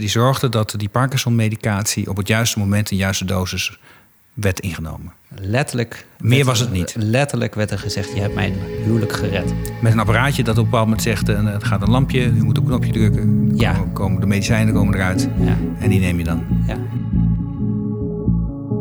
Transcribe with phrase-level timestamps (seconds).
[0.00, 3.78] die zorgde dat die Parkinson-medicatie op het juiste moment in juiste dosis
[4.34, 5.12] werd ingenomen.
[5.40, 6.06] Letterlijk.
[6.18, 6.94] Meer werd- was het niet.
[6.98, 9.54] Letterlijk werd er gezegd: Je hebt mijn huwelijk gered.
[9.82, 12.42] Met een apparaatje dat op een bepaald moment zegt: eh, het gaat een lampje, u
[12.44, 13.50] moet op een knopje drukken.
[13.56, 13.72] Ja.
[13.72, 16.44] Komen- Komen de medicijnen komen eruit Ja, en die neem je dan.
[16.66, 16.76] ja.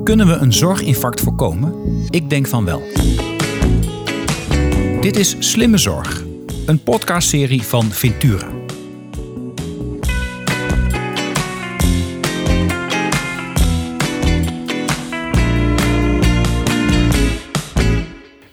[0.03, 1.73] Kunnen we een zorginfarct voorkomen?
[2.09, 2.83] Ik denk van wel.
[5.01, 6.23] Dit is Slimme Zorg,
[6.65, 8.47] een podcastserie van Ventura.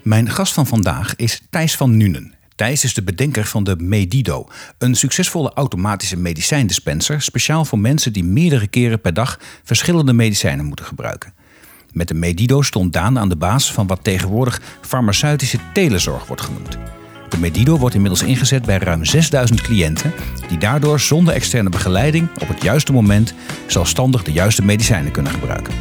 [0.06, 2.34] Mijn gast van vandaag is Thijs van Nuenen.
[2.55, 4.48] Thijs is de bedenker van de Medido,
[4.79, 10.84] een succesvolle automatische medicijndispenser speciaal voor mensen die meerdere keren per dag verschillende medicijnen moeten
[10.84, 11.34] gebruiken.
[11.92, 16.79] Met de Medido stond Daan aan de baas van wat tegenwoordig farmaceutische telezorg wordt genoemd.
[17.29, 20.12] De Medido wordt inmiddels ingezet bij ruim 6000 cliënten
[20.48, 23.34] die daardoor zonder externe begeleiding op het juiste moment
[23.66, 25.74] zelfstandig de juiste medicijnen kunnen gebruiken.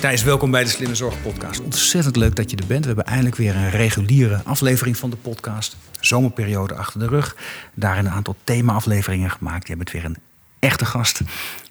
[0.00, 1.60] Thijs, welkom bij de Slimme Zorg Podcast.
[1.60, 2.80] Ontzettend leuk dat je er bent.
[2.80, 5.76] We hebben eindelijk weer een reguliere aflevering van de podcast.
[6.00, 7.36] Zomerperiode achter de rug.
[7.74, 9.68] Daarin een aantal thema-afleveringen gemaakt.
[9.68, 10.16] Je bent weer een
[10.58, 11.20] echte gast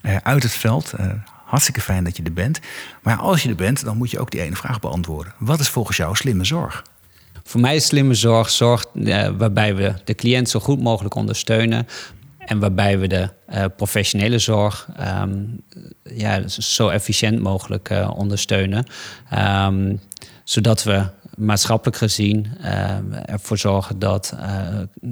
[0.02, 0.92] eh, uit het veld.
[0.92, 1.06] Eh,
[1.44, 2.60] hartstikke fijn dat je er bent.
[3.02, 5.32] Maar als je er bent, dan moet je ook die ene vraag beantwoorden.
[5.38, 6.84] Wat is volgens jou slimme zorg?
[7.44, 11.86] Voor mij is slimme zorg zorg eh, waarbij we de cliënt zo goed mogelijk ondersteunen.
[12.48, 15.44] En waarbij we de eh, professionele zorg ehm,
[16.02, 18.86] ja, zo efficiënt mogelijk eh, ondersteunen.
[19.30, 19.96] Ehm,
[20.44, 24.34] zodat we maatschappelijk gezien eh, ervoor zorgen dat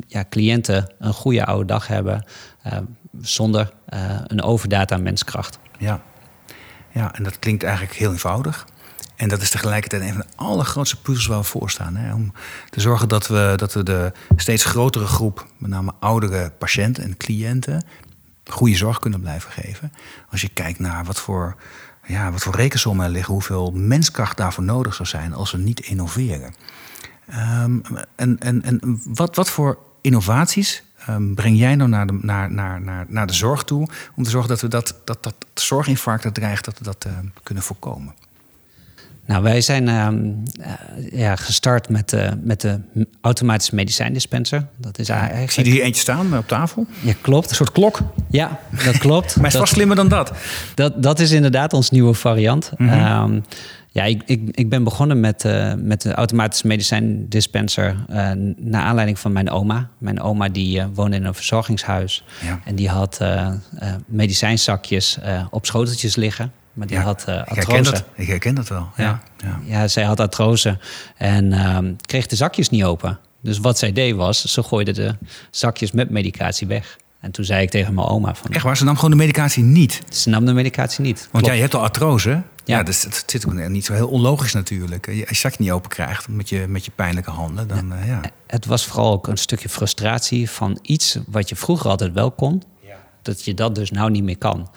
[0.06, 2.24] ja, cliënten een goede oude dag hebben.
[3.20, 3.72] zonder
[4.26, 5.58] een overdaad aan menskracht.
[5.78, 6.02] Ja.
[6.92, 8.66] ja, en dat klinkt eigenlijk heel eenvoudig.
[9.16, 11.96] En dat is tegelijkertijd een van de allergrootste puzzels waar we voor staan.
[11.96, 12.14] Hè?
[12.14, 12.32] Om
[12.70, 17.16] te zorgen dat we, dat we de steeds grotere groep, met name oudere patiënten en
[17.16, 17.84] cliënten,
[18.44, 19.92] goede zorg kunnen blijven geven.
[20.30, 21.56] Als je kijkt naar wat voor,
[22.06, 25.80] ja, wat voor rekensommen er liggen, hoeveel menskracht daarvoor nodig zou zijn als we niet
[25.80, 26.54] innoveren.
[27.26, 27.78] Ehm,
[28.14, 32.80] en en, en wat, wat voor innovaties ehm, breng jij nou naar de, naar, naar,
[32.80, 36.34] naar, naar de zorg toe om te zorgen dat we dat, dat, dat zorginfarct dat
[36.34, 38.14] dreigt, dat we dat ehm, kunnen voorkomen?
[39.26, 40.24] Nou, wij zijn ehm,
[40.60, 40.72] eh,
[41.12, 42.80] ja, gestart met, eh, met de
[43.20, 44.66] automatische medicijndispenser.
[44.76, 45.50] Dat is Ik eigenlijk...
[45.50, 46.86] zie er hier eentje staan eh, op tafel.
[47.00, 47.50] Ja, klopt.
[47.50, 48.00] Een soort klok.
[48.30, 49.34] Ja, dat klopt.
[49.36, 50.32] Maar het is vast slimmer dan dat.
[50.74, 52.72] dat, dat is inderdaad ons nieuwe variant.
[52.76, 52.88] Mhm.
[52.92, 53.40] Ehm,
[53.90, 57.96] ja, ik, ik, ik ben begonnen met, eh, met de automatische medicijndispenser...
[58.08, 59.88] eh naar aanleiding van mijn oma.
[59.98, 62.24] Mijn oma die woonde in een verzorgingshuis.
[62.44, 62.60] Ja.
[62.64, 63.20] En die had
[64.06, 65.18] medicijnzakjes
[65.50, 66.52] op schoteltjes liggen.
[66.76, 67.90] Maar die Ja, had ik, herken artrose.
[67.90, 68.88] dat, ik herken dat wel.
[68.96, 69.22] Ja.
[69.36, 69.60] Ja.
[69.64, 70.78] Ja, zij had artrose
[71.16, 73.18] en ehm, kreeg de zakjes niet open.
[73.42, 75.16] Dus wat zij deed was, ze gooide de
[75.50, 76.96] zakjes met medicatie weg.
[77.20, 79.62] En toen zei ik tegen mijn oma van, Echt waar, ze nam gewoon de medicatie
[79.62, 80.00] niet.
[80.10, 81.18] ze nam de medicatie niet.
[81.18, 81.46] Want Klopt.
[81.46, 82.30] ja, je hebt al artrose.
[82.30, 82.42] Ja,
[82.76, 82.82] Ja.
[82.82, 85.06] dus het zit ook niet zo heel onlogisch natuurlijk.
[85.08, 88.20] Als je zakje niet open krijgt met je, met je pijnlijke handen, dan eh, ja.
[88.46, 92.62] Het was vooral ook een stukje frustratie van iets wat je vroeger altijd wel kon.
[93.26, 94.70] Dat je dat dus nou niet meer kan.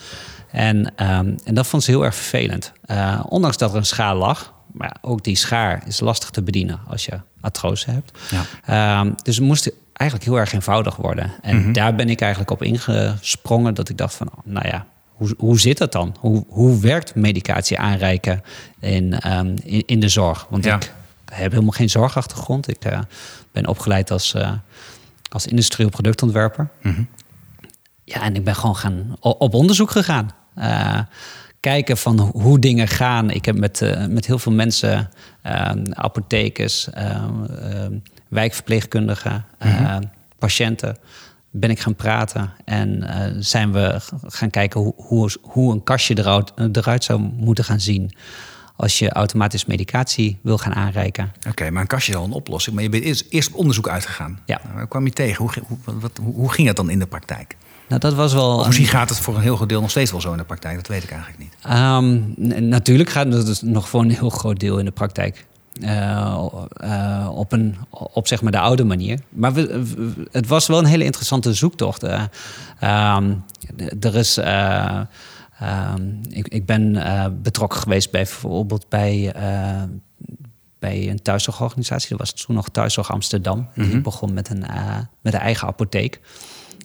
[0.52, 2.72] En, ehm, en dat vond ze heel erg vervelend.
[2.86, 4.54] Eh, ondanks dat er een schaar lag.
[4.72, 8.12] Maar ook die schaar is lastig te bedienen als je artrose hebt.
[8.30, 8.42] Ja.
[9.00, 11.32] Ehm, dus het moest eigenlijk heel erg eenvoudig worden.
[11.42, 13.74] En daar ben ik eigenlijk op ingesprongen.
[13.74, 16.16] Dat ik dacht van, nou ja, hoe, hoe zit dat dan?
[16.20, 18.44] Hoe, hoe werkt medicatie aanreiken
[18.80, 20.48] in, ehm, in, in de zorg?
[20.50, 20.76] Want Ja.
[20.76, 20.92] ik
[21.32, 22.68] heb helemaal geen zorgachtergrond.
[22.68, 23.00] Ik eh,
[23.52, 24.52] ben opgeleid als, eh,
[25.30, 26.70] als industrieel productontwerper.
[28.14, 30.30] Ja, en ik ben gewoon gaan, op onderzoek gegaan.
[30.56, 31.00] Eh,
[31.60, 33.30] kijken van ho- hoe dingen gaan.
[33.30, 35.10] Ik heb met, eh, met heel veel mensen,
[35.42, 37.92] eh, apothekers, eh, eh,
[38.28, 39.98] wijkverpleegkundigen, eh,
[40.40, 40.98] patiënten,
[41.52, 42.52] ben ik gaan praten.
[42.66, 43.04] En
[43.44, 48.12] zijn we gaan kijken hoe, hoe, hoe een kastje eruit, eruit zou moeten gaan zien.
[48.76, 51.32] Als je automatisch medicatie wil gaan aanreiken.
[51.50, 52.76] Oké, maar een kastje is al een oplossing.
[52.76, 54.40] Maar je bent eerst, eerst op onderzoek uitgegaan.
[54.46, 54.62] Ja.
[54.74, 55.44] Waar kwam je tegen?
[55.44, 57.56] Hoe, wat, hoe, hoe ging het dan in de praktijk?
[57.90, 58.58] Nou, dat was wel.
[58.58, 60.44] Of misschien gaat het voor een heel groot deel nog steeds wel zo in de
[60.44, 60.76] praktijk.
[60.76, 61.54] Dat weet ik eigenlijk niet.
[61.64, 65.46] Ehm, natuurlijk gaat het dus nog voor een heel groot deel in de praktijk.
[65.82, 66.46] Eh,
[66.78, 69.20] eh, op, een, op zeg maar de oude manier.
[69.30, 72.04] Maar we, we- het was wel een hele interessante zoektocht.
[72.04, 72.24] Eh,
[72.80, 73.34] ehm,
[74.00, 74.38] er is.
[74.38, 75.00] eh,
[75.60, 76.94] ehm, ik, ik ben
[77.42, 79.34] betrokken geweest bij bijvoorbeeld bij,
[80.80, 82.10] bij een thuiszorgorganisatie.
[82.10, 83.68] Dat was toen nog Thuiszorg Amsterdam.
[83.76, 84.64] Die begon met een,
[85.22, 86.20] met een eigen apotheek.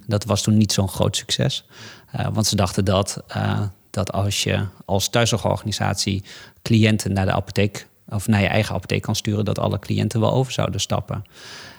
[0.07, 1.65] Dat was toen niet zo'n groot succes.
[2.11, 3.61] Eh, want ze dachten dat, eh,
[3.91, 6.25] dat als je als thuiszorgorganisatie
[6.63, 10.33] cliënten naar de apotheek of naar je eigen apotheek kan sturen, dat alle cliënten wel
[10.33, 11.25] over zouden stappen.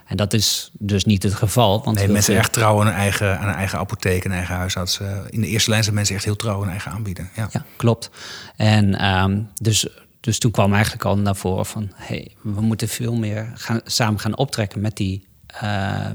[0.05, 1.83] En dat is dus niet het geval.
[1.83, 4.99] Want nee, mensen echt trouw aan een eigen, aan een eigen apotheek en eigen huisarts.
[5.29, 7.29] In de eerste lijn zijn mensen echt heel trouw aan eigen aanbieden.
[7.35, 8.09] Ja, ja klopt.
[8.55, 9.87] En um, dus,
[10.19, 11.91] dus toen kwam eigenlijk al naar voren van...
[11.95, 15.27] Hey, we moeten veel meer gaan, samen gaan optrekken met die
[15.63, 16.05] uh,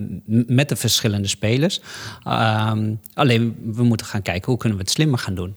[0.46, 1.80] met de verschillende spelers.
[2.26, 5.56] Um, alleen we moeten gaan kijken hoe kunnen we het slimmer gaan doen.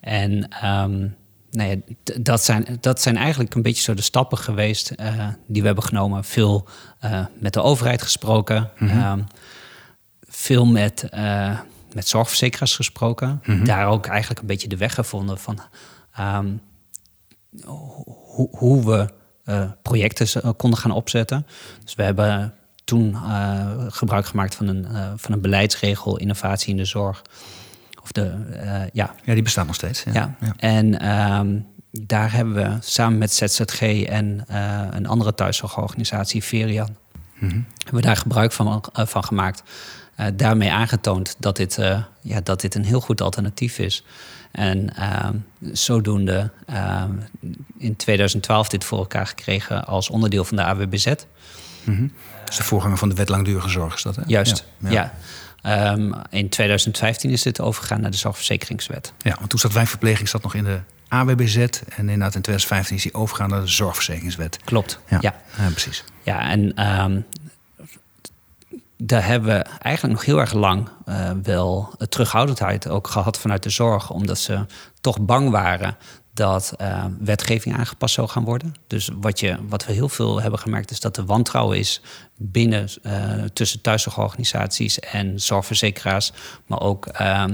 [0.00, 0.32] En
[0.64, 1.14] um,
[1.50, 1.76] nou ja,
[2.20, 5.84] dat, zijn, dat zijn eigenlijk een beetje zo de stappen geweest uh, die we hebben
[5.84, 6.24] genomen.
[6.24, 6.68] Veel
[7.04, 9.18] uh, met de overheid gesproken, mm -hmm.
[9.18, 9.26] um,
[10.28, 11.08] veel met,
[11.94, 13.28] met zorgverzekeraars gesproken.
[13.28, 13.64] Mm -hmm.
[13.64, 15.60] Daar ook eigenlijk een beetje de weg gevonden van
[18.50, 19.08] hoe we
[19.82, 21.46] projecten konden gaan opzetten.
[21.84, 22.54] Dus we hebben
[22.86, 27.22] toen uh, gebruik gemaakt van een, uh, van een beleidsregel innovatie in de zorg.
[28.02, 29.14] Of de, uh, ja.
[29.24, 30.02] ja, die bestaat nog steeds.
[30.02, 30.12] Ja.
[30.12, 30.36] ja.
[30.40, 30.52] ja.
[30.56, 34.44] En um, daar hebben we samen met ZZG en
[34.90, 36.96] een andere thuiszorgorganisatie, Verian,
[37.38, 37.66] mm -hmm.
[37.76, 39.62] hebben we daar gebruik van, van gemaakt.
[40.34, 41.78] daarmee aangetoond dat dit,
[42.20, 44.04] ja, dat dit een heel goed alternatief is.
[44.52, 45.28] En uh,
[45.72, 47.04] zodoende uh,
[47.78, 51.06] in 2012 dit voor elkaar gekregen als onderdeel van de AWBZ.
[51.84, 52.12] Mm -hmm.
[52.46, 54.22] Dus de voorganger van de wet langdurige zorg is dat, hè?
[54.26, 54.90] Juist, ja.
[54.90, 55.12] ja.
[55.92, 59.12] Um, in 2015 is dit overgegaan naar de zorgverzekeringswet.
[59.18, 61.56] Ja, want toen zat wijnverpleging zat nog in de AWBZ.
[61.56, 64.58] En inderdaad in 2015 is die overgegaan naar de zorgverzekeringswet.
[64.64, 65.18] Klopt, ja.
[65.20, 66.04] Ja, ja precies.
[66.22, 67.24] Ja, en um,
[68.96, 73.70] daar hebben we eigenlijk nog heel erg lang uh, wel terughoudendheid ook gehad vanuit de
[73.70, 74.10] zorg.
[74.10, 74.66] Omdat ze
[75.00, 75.96] toch bang waren
[76.36, 78.74] dat uh, wetgeving aangepast zou gaan worden.
[78.86, 82.02] Dus wat, je, wat we heel veel hebben gemerkt is dat er wantrouwen is
[82.36, 83.12] binnen uh,
[83.52, 86.32] tussen thuiszorgorganisaties en zorgverzekeraars,
[86.66, 87.44] maar ook uh,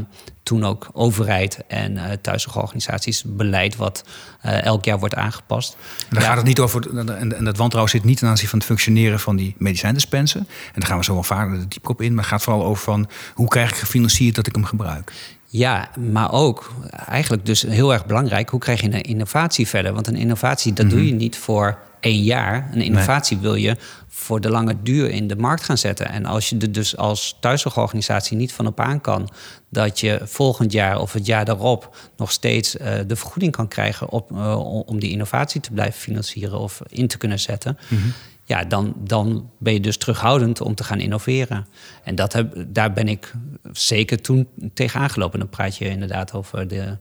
[0.43, 4.05] toen ook overheid en uh, thuiszorgorganisaties beleid wat
[4.43, 5.76] elk jaar wordt aangepast.
[6.08, 6.26] En ja.
[6.26, 9.37] gaat het niet over, en dat wantrouwen zit niet ten aanzien van het functioneren van
[9.37, 10.40] die medicijndispensen.
[10.40, 12.82] En daar gaan we zo wel vaker diep op in, maar het gaat vooral over
[12.82, 15.12] van hoe krijg ik gefinancierd dat ik hem gebruik.
[15.53, 16.73] Ja, maar ook
[17.07, 19.93] eigenlijk dus heel erg belangrijk, hoe krijg je een innovatie verder?
[19.93, 21.01] Want een innovatie, dat mm -hmm.
[21.01, 22.71] doe je niet voor één jaar.
[22.73, 23.45] Een innovatie nee.
[23.45, 23.77] wil je
[24.09, 26.09] voor de lange duur in de markt gaan zetten.
[26.09, 29.29] En als je er dus als thuiszorgorganisatie niet van op aan kan...
[29.71, 34.09] dat je volgend jaar of het jaar daarop nog steeds uh, de vergoeding kan krijgen...
[34.09, 37.79] Op, uh, om die innovatie te blijven financieren of in te kunnen zetten...
[37.89, 38.13] Mm -hmm
[38.53, 41.67] ja, dan, dan ben je dus terughoudend om te gaan innoveren.
[42.05, 43.33] En dat heb, daar ben ik
[43.73, 45.39] zeker toen tegen aangelopen.
[45.39, 46.97] Dan praat je inderdaad over de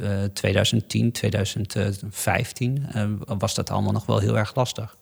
[0.00, 2.86] uh, 2010, 2015.
[2.96, 3.04] Uh,
[3.38, 4.96] was dat allemaal nog wel heel erg lastig.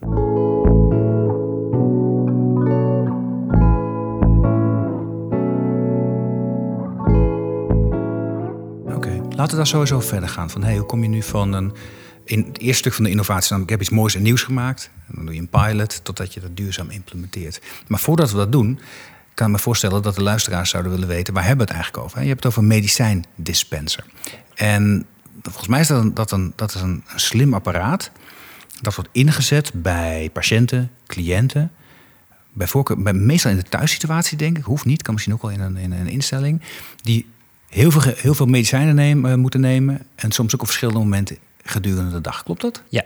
[8.95, 10.51] Oké, laten we daar sowieso verder gaan.
[10.51, 11.73] Van, hey, hoe kom je nu van een
[12.27, 14.91] in het eerste stuk van de innovatie, namelijk ik heb iets moois en nieuws gemaakt.
[15.09, 17.61] En dan doe je een pilot totdat je dat duurzaam implementeert.
[17.87, 18.81] Maar voordat we dat doen,
[19.35, 21.35] kan ik me voorstellen dat de luisteraars zouden willen weten...
[21.35, 22.21] waar hebben we het eigenlijk over?
[22.23, 24.05] Je hebt het over een medicijndispenser.
[24.55, 25.07] En
[25.43, 28.11] volgens mij is dat een, dat een, dat is een, slim apparaat...
[28.81, 31.71] dat wordt ingezet bij patiënten, cliënten...
[32.53, 34.65] Bij voorkeur, meestal in de thuissituatie, denk ik.
[34.65, 36.63] Hoeft niet, kan misschien ook wel in een, in een instelling.
[37.03, 37.27] Die
[37.69, 40.07] heel veel, heel veel medicijnen nemen, moeten nemen.
[40.15, 42.43] En soms ook op verschillende momenten gedurende de dag.
[42.43, 42.83] Klopt dat?
[42.89, 43.05] Ja,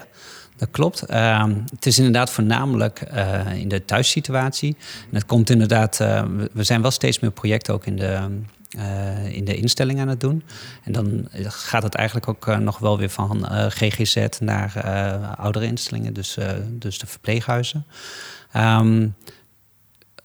[0.57, 1.11] dat klopt.
[1.11, 4.77] Uh, het is inderdaad voornamelijk uh, in de thuissituatie.
[5.11, 6.23] En het komt inderdaad, uh,
[6.53, 8.29] we zijn wel steeds meer projecten ook in de,
[8.77, 10.43] uh, in de instelling aan het doen.
[10.85, 14.85] En dan gaat het eigenlijk ook nog wel weer van GGZ naar
[15.37, 16.37] oudere instellingen, dus,
[16.69, 17.87] dus de verpleeghuizen.
[18.57, 19.15] Um,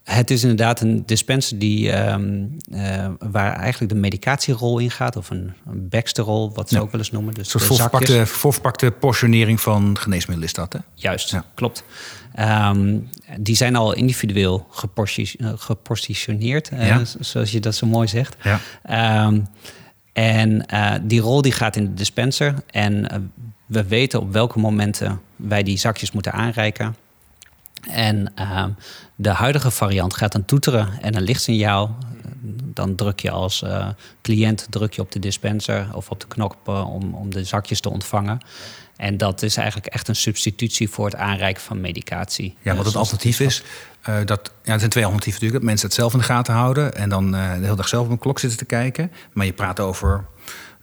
[0.05, 5.29] het is inderdaad een dispenser die, um, uh, waar eigenlijk de medicatierol in gaat, of
[5.29, 6.81] een, een rol, wat ze ja.
[6.81, 7.33] ook wel eens noemen.
[7.33, 10.79] Dus een soort voorverpakte, voorverpakte portionering van geneesmiddelen is dat, hè?
[10.93, 11.45] Juist, ja.
[11.53, 11.83] klopt.
[12.39, 13.09] Um,
[13.39, 14.67] die zijn al individueel
[15.55, 16.99] gepositioneerd, uh, ja.
[16.99, 18.35] uh, zoals je dat zo mooi zegt.
[18.43, 19.25] Ja.
[19.25, 19.47] Um,
[20.13, 22.53] en uh, die rol die gaat in de dispenser.
[22.69, 23.31] En
[23.65, 26.95] we weten op welke momenten wij die zakjes moeten aanreiken.
[27.89, 28.65] En uh,
[29.15, 31.97] de huidige variant gaat dan toeteren en een lichtsignaal.
[32.63, 33.87] Dan druk je als uh,
[34.21, 37.79] cliënt druk je op de dispenser of op de knop uh, om, om de zakjes
[37.79, 38.39] te ontvangen.
[38.95, 42.57] En dat is eigenlijk echt een substitutie voor het aanreiken van medicatie.
[42.61, 43.63] Ja, wat het alternatief is,
[44.09, 45.53] uh, dat, ja, er zijn twee alternatieven natuurlijk.
[45.53, 48.11] Dat mensen het zelf in de gaten houden en dan de hele dag zelf op
[48.11, 49.11] een klok zitten te kijken.
[49.33, 50.25] Maar je praat over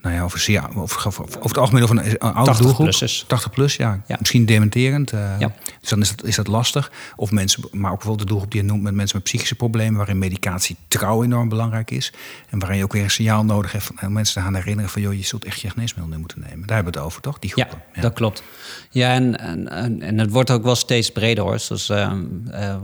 [0.03, 2.83] nou ja, over, zeer, over, over het algemeen over een, oude 80 doelgroep.
[2.85, 3.23] plussers.
[3.27, 4.01] 80 plus, ja.
[4.07, 4.15] Ja.
[4.19, 5.11] Misschien dementerend.
[5.11, 5.53] eh, Ja.
[5.79, 6.91] Dus dan is dat, is dat lastig.
[7.15, 9.97] Of mensen, maar ook bijvoorbeeld de doelgroep die je noemt met mensen met psychische problemen,
[9.97, 12.13] waarin medicatie trouw enorm belangrijk is.
[12.49, 14.89] En waarin je ook weer een signaal nodig hebt van, om mensen te gaan herinneren
[14.89, 16.67] van, joh, je zult echt je geneesmiddel moeten nemen.
[16.67, 17.39] Daar hebben we het over, toch?
[17.39, 18.01] Die Ja, groepen.
[18.01, 18.43] dat klopt.
[18.89, 21.61] Ja, en, en, en, het wordt ook wel steeds breder hoor.
[21.87, 22.75] Eh,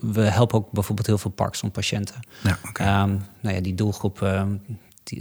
[0.00, 2.14] we, helpen ook bijvoorbeeld heel veel Parkinson-patiënten.
[2.42, 2.82] Ja, oké.
[2.82, 4.48] Ehm, nou ja, die doelgroep, ehm,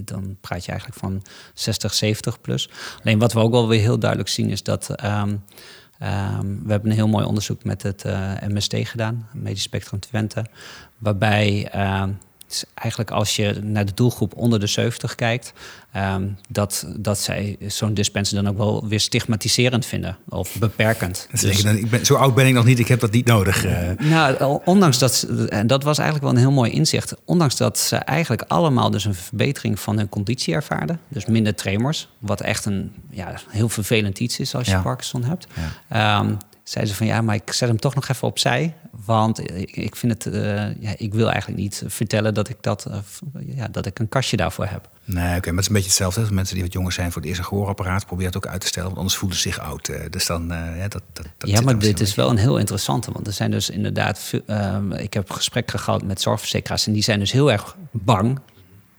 [0.03, 2.69] dan praat je eigenlijk van 60, 70 plus.
[3.03, 4.89] Alleen wat we ook wel weer heel duidelijk zien is dat...
[4.89, 5.35] ehm,
[5.99, 10.45] ehm, we hebben een heel mooi onderzoek met het eh, MST gedaan, Medisch Spectrum Twente.
[10.97, 12.11] Waarbij ehm,
[12.49, 15.53] is eigenlijk als je naar de doelgroep onder de 70 kijkt...
[15.91, 21.27] ehm, dat, dat zij zo'n dispenser dan ook wel weer stigmatiserend vinden of beperkend.
[21.63, 23.65] Dan, ik ben, zo oud ben ik nog niet, ik heb dat niet nodig.
[23.65, 23.89] eh.
[23.99, 27.15] Nou, ondanks dat, ze- en dat was eigenlijk wel een heel mooi inzicht.
[27.25, 30.99] Ondanks dat ze eigenlijk allemaal dus een verbetering van hun conditie ervaarden.
[31.07, 34.81] Dus minder tremors, wat echt een ja, heel vervelend iets is als je Ja.
[34.81, 35.47] Parkinson hebt.
[35.89, 36.19] Ja.
[36.19, 36.33] Ehm,
[36.69, 38.75] zeiden ze van ja, maar ik zet hem toch nog even opzij.
[39.05, 42.85] Want ik, ik vind het, eh, ja, ik wil eigenlijk niet vertellen dat ik dat,
[42.85, 42.97] eh,
[43.55, 44.89] ja, dat ik een kastje daarvoor heb.
[45.03, 46.19] Nee, oké, maar het is een beetje hetzelfde.
[46.21, 48.67] Als mensen die wat jonger zijn voor het eerste gehoorapparaat, probeer het ook uit te
[48.67, 49.87] stellen, want anders voelen ze zich oud.
[49.87, 49.99] eh.
[50.09, 53.11] Dus dan, eh, ja, dat, dat, dat ja, maar dit is wel een heel interessante.
[53.11, 54.31] Want er zijn dus inderdaad.
[54.47, 56.87] ehm, ik heb gesprekken gehad met zorgverzekeraars.
[56.87, 58.39] En die zijn dus heel erg bang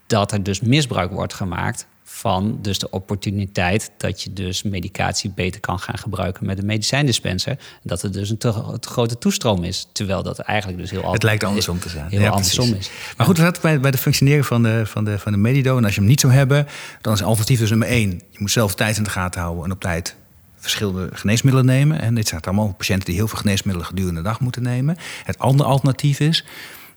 [0.07, 5.61] dat er dus misbruik wordt gemaakt van dus de opportuniteit dat je dus medicatie beter
[5.61, 7.51] kan gaan gebruiken met een medicijndispenser.
[7.51, 9.87] En dat er dus een te, te grote toestroom is.
[9.91, 12.09] Terwijl dat eigenlijk dus heel Het lijkt andersom te zijn.
[12.09, 12.89] Heel Ja, andersom is.
[13.17, 15.77] Maar goed, we zaten bij, bij de functioneren van de, van, de, van de Medido.
[15.77, 16.67] En als je hem niet zou hebben,
[17.01, 18.09] dan is alternatief dus nummer één.
[18.09, 20.15] Je moet zelf tijd in de gaten houden en op tijd
[20.55, 22.01] verschillende geneesmiddelen nemen.
[22.01, 24.97] En dit zijn allemaal patiënten die heel veel geneesmiddelen gedurende de dag moeten nemen.
[25.23, 26.45] Het andere alternatief is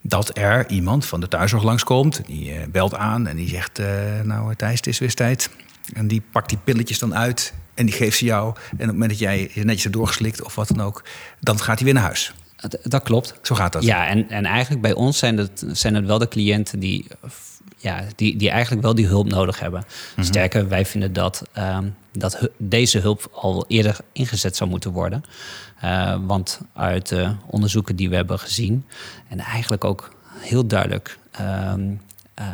[0.03, 2.21] dat er iemand van de thuiszorg langskomt.
[2.27, 3.87] Die eh, belt aan en die zegt, eh,
[4.25, 5.51] nou Thijs, het is weer tijd.
[5.93, 8.47] En die pakt die pilletjes dan uit en die geeft ze jou.
[8.47, 11.05] En op het moment dat jij je netjes hebt doorgeslikt of wat dan ook...
[11.41, 12.35] dan gaat hij weer naar huis.
[12.83, 13.35] Dat, klopt.
[13.43, 13.83] Zo gaat dat.
[13.83, 17.31] Ja, en, en eigenlijk bij ons zijn het, zijn het wel de cliënten die, eh,
[17.83, 19.85] ja, die, die eigenlijk wel die hulp nodig hebben.
[20.17, 20.27] Mhm.
[20.27, 25.23] Sterker, wij vinden dat, ehm, dat hu- deze hulp al eerder ingezet zou moeten worden.
[25.81, 28.85] Eh, want uit de onderzoeken die we hebben gezien,
[29.29, 31.19] en eigenlijk ook heel duidelijk.
[31.33, 31.91] ehm,
[32.35, 32.47] eh,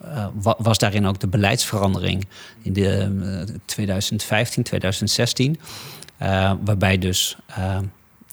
[0.00, 2.26] eh, wa- was daarin ook de beleidsverandering
[2.62, 2.98] in de
[3.48, 5.60] eh, 2015, 2016.
[6.16, 7.76] eh, waarbij dus eh,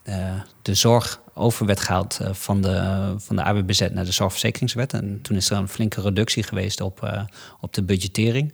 [0.03, 4.93] eh, de zorg over werd gehaald eh, van, de, van de AWBZ naar de zorgverzekeringswet.
[4.93, 7.21] En toen is er een flinke reductie geweest op, eh,
[7.59, 8.53] op de budgettering.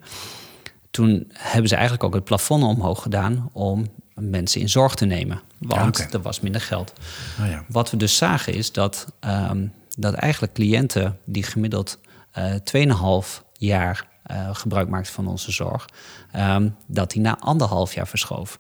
[0.92, 5.42] Toen hebben ze eigenlijk ook het plafond omhoog gedaan om mensen in zorg te nemen.
[5.58, 6.94] Want Ja, er was minder geld.
[7.42, 7.64] Oh ja.
[7.68, 9.68] Wat we dus zagen is dat, ehm,
[9.98, 12.00] dat eigenlijk cliënten die gemiddeld
[12.32, 14.08] eh 2,5 jaar
[14.52, 15.86] gebruik maakten van onze zorg,
[16.32, 18.58] ehm, dat die na anderhalf jaar verschoof.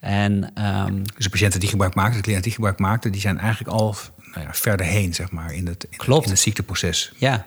[0.00, 3.38] En ehm, Dus de patiënten die gebruik maakten, de cliënten die gebruik maakten, die zijn
[3.38, 3.96] eigenlijk al
[4.32, 6.24] nou ja, verder heen, zeg maar, in het, in, Klopt.
[6.24, 7.12] in het ziekteproces.
[7.16, 7.46] ja.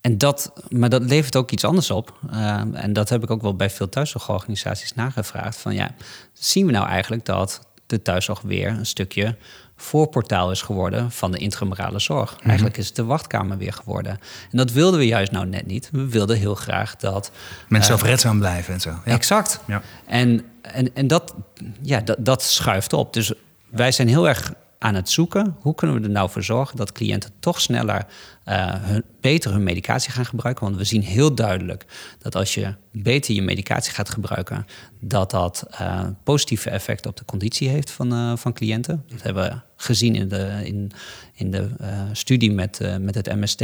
[0.00, 2.18] En dat, maar dat levert ook iets anders op.
[2.30, 5.56] Ehm, en dat heb ik ook wel bij veel thuiszorgorganisaties nagevraagd.
[5.56, 5.94] Van ja,
[6.32, 9.36] zien we nou eigenlijk dat de thuiszorg weer een stukje
[9.80, 12.36] voorportaal is geworden van de intramurale zorg?
[12.44, 14.12] Eigenlijk is het de wachtkamer weer geworden.
[14.50, 15.88] En dat wilden we juist nou net niet.
[15.92, 17.30] We wilden heel graag dat
[17.68, 18.90] Mensen zelfredzaam blijven en zo.
[19.04, 19.12] Ja.
[19.12, 19.60] Exact.
[19.66, 19.82] Ja.
[20.06, 21.34] En, en, en dat,
[21.82, 23.12] ja, dat, dat schuift op.
[23.12, 23.32] Dus
[23.68, 25.56] wij zijn heel erg aan het zoeken.
[25.60, 28.06] Hoe kunnen we er nou voor zorgen dat cliënten toch sneller
[28.44, 30.64] eh, hun, beter hun medicatie gaan gebruiken?
[30.64, 31.86] Want we zien heel duidelijk
[32.18, 34.66] dat als je beter je medicatie gaat gebruiken,
[35.00, 39.04] dat dat eh, positieve effecten op de conditie heeft van, eh, van cliënten.
[39.06, 40.90] Dat hebben we gezien in de, in,
[41.34, 43.60] in de eh, studie met, eh, met het MST.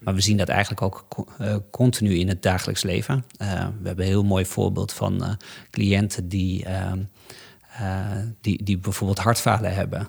[0.00, 3.24] Maar we zien dat eigenlijk ook eh, continu in het dagelijks leven.
[3.38, 3.44] We
[3.84, 5.36] hebben een heel mooi voorbeeld van
[5.70, 6.64] cliënten die.
[7.80, 8.06] eh,
[8.40, 10.08] die, die bijvoorbeeld hartfalen hebben,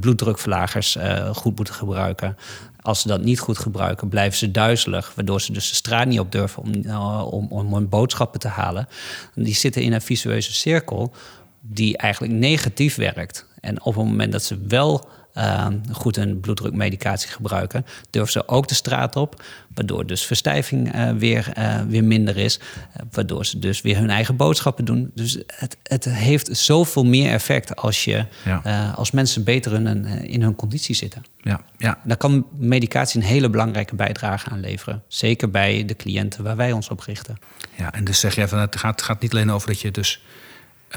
[0.00, 2.36] bloeddrukverlagers eh, goed moeten gebruiken.
[2.80, 6.20] Als ze dat niet goed gebruiken, blijven ze duizelig, waardoor ze dus de straat niet
[6.20, 8.88] op durven om, om, om hun boodschappen te halen.
[9.34, 11.12] En die zitten in een visueuze cirkel
[11.60, 13.46] die eigenlijk negatief werkt.
[13.62, 18.68] En op het moment dat ze wel eh, goed hun bloeddrukmedicatie gebruiken, durven ze ook
[18.68, 19.42] de straat op,
[19.74, 24.10] waardoor dus verstijving eh, weer, eh, weer minder is, eh, waardoor ze dus weer hun
[24.10, 25.10] eigen boodschappen doen.
[25.14, 28.92] Dus het, het heeft zoveel meer effect als, je, Ja.
[28.96, 31.22] als mensen beter in, hun- in hun conditie zitten.
[31.40, 31.98] Ja, ja.
[32.04, 35.02] Daar kan medicatie een hele belangrijke bijdrage aan leveren.
[35.08, 37.38] Zeker bij de cliënten waar wij ons op richten.
[37.76, 40.22] ja, en dus zeg jij van het gaat, gaat niet alleen over dat je dus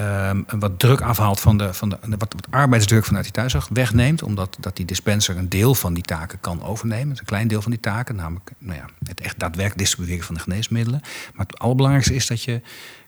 [0.00, 4.22] um, wat druk afhaalt van de, van de wat, wat arbeidsdruk vanuit die thuiszorg wegneemt,
[4.22, 7.70] omdat dat die dispenser een deel van die taken kan overnemen, een klein deel van
[7.70, 11.00] die taken, namelijk nou ja, het echt daadwerkelijk distribueren van de geneesmiddelen.
[11.34, 12.60] Maar het allerbelangrijkste is dat je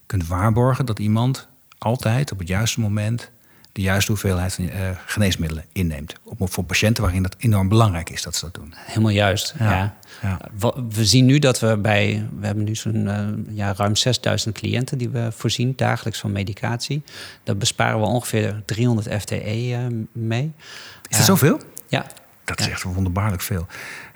[0.06, 3.30] kunt waarborgen dat iemand altijd op het juiste moment
[3.78, 4.70] de juiste hoeveelheid uh,
[5.06, 6.14] geneesmiddelen inneemt.
[6.24, 8.74] Op, voor patiënten waarin dat enorm belangrijk is dat ze dat doen.
[8.76, 9.96] Helemaal juist, ja.
[10.22, 10.38] ja.
[10.88, 12.26] We zien nu dat we bij...
[12.38, 17.02] We hebben nu zo'n uh, ja, ruim 6000 cliënten die we voorzien dagelijks van medicatie.
[17.42, 19.78] Daar besparen we ongeveer 300 FTE uh,
[20.12, 20.52] mee.
[21.08, 21.60] Is dat zoveel?
[21.88, 22.06] Ja,
[22.44, 23.66] dat is echt wonderbaarlijk veel.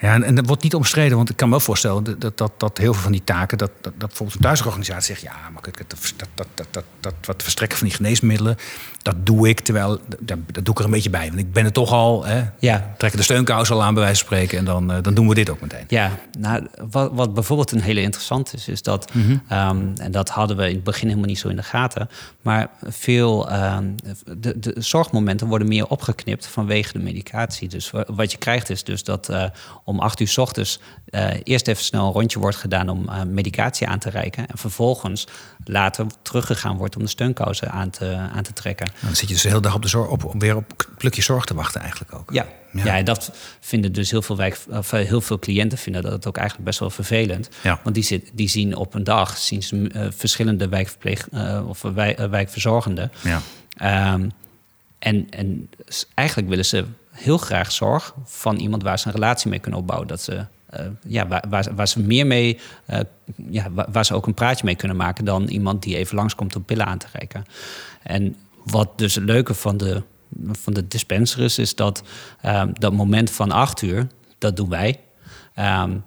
[0.03, 2.53] Ja, en, en, dat wordt niet omstreden, want ik kan me wel voorstellen dat, dat,
[2.57, 5.63] dat heel veel van die taken, dat, dat, dat bijvoorbeeld een thuisorganisatie zegt, ja, maar
[5.63, 8.57] dat, dat, dat, dat, dat, dat wat verstrekken van die geneesmiddelen,
[9.03, 11.27] dat doe ik, terwijl, dat, dat doe ik er een beetje bij.
[11.27, 12.95] Want ik ben er toch al, hè, ja.
[12.99, 15.35] trekken de steunkous al aan bij wijze van spreken, en dan, uh, dan doen we
[15.35, 15.85] dit ook meteen.
[15.89, 19.59] Ja, nou, wat, wat bijvoorbeeld een hele interessant is, is dat, mm -hmm.
[19.59, 22.09] um, en dat hadden we in het begin helemaal niet zo in de gaten,
[22.43, 23.95] maar veel, um,
[24.37, 27.69] de, de zorgmomenten worden meer opgeknipt vanwege de medicatie.
[27.69, 29.45] Dus wat je krijgt is dus dat uh,
[29.93, 30.79] om acht uur s ochtends
[31.11, 34.49] uh, eerst even snel een rondje wordt gedaan om uh, medicatie aan te reiken.
[34.49, 35.27] En vervolgens
[35.65, 38.91] later teruggegaan wordt om de steunkousen aan te, aan te trekken.
[39.01, 41.45] Dan zit je dus de hele dag op de zorg, op, weer op plukje zorg
[41.45, 42.33] te wachten eigenlijk ook.
[42.33, 42.85] Ja, ja.
[42.85, 43.31] ja en dat
[43.61, 46.91] vinden dus heel veel, wijk, of heel veel cliënten vinden dat ook eigenlijk best wel
[46.91, 47.49] vervelend.
[47.63, 47.81] Ja.
[47.83, 51.29] Want die, zit, die zien op een dag zien ze, uh, verschillende wijkverpleeg,
[51.67, 53.13] of wij, wijkverzorgenden.
[53.23, 54.13] Ja.
[54.13, 54.31] Um,
[54.99, 55.71] en, en
[56.15, 56.85] eigenlijk willen ze
[57.23, 60.09] heel graag zorg van iemand waar ze een relatie mee kunnen opbouwen.
[60.09, 62.59] Dat ze, uh, ja, waar, waar, waar, ze meer mee,
[62.91, 62.99] uh,
[63.51, 66.65] ja, waar, ze ook een praatje mee kunnen maken dan iemand die even langskomt om
[66.65, 67.45] pillen aan te reiken.
[68.03, 70.03] En wat dus het leuke van de,
[70.53, 72.03] van de dispenser is, is dat
[72.45, 74.07] uh, dat moment van acht uur,
[74.39, 75.01] dat doen wij.
[75.59, 76.05] Um,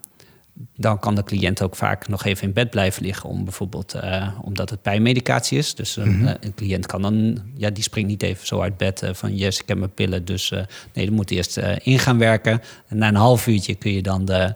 [0.75, 4.39] dan kan de cliënt ook vaak nog even in bed blijven liggen om bijvoorbeeld uh,
[4.41, 5.75] omdat het pijnmedicatie is.
[5.75, 6.35] Dus een, mm -hmm.
[6.39, 9.59] een, cliënt kan dan, ja, die springt niet even zo uit bed uh, van yes,
[9.59, 10.25] ik heb mijn pillen.
[10.25, 10.59] Dus uh,
[10.93, 12.61] nee, die moet eerst in gaan werken.
[12.87, 14.55] En na een half uurtje kun je dan de,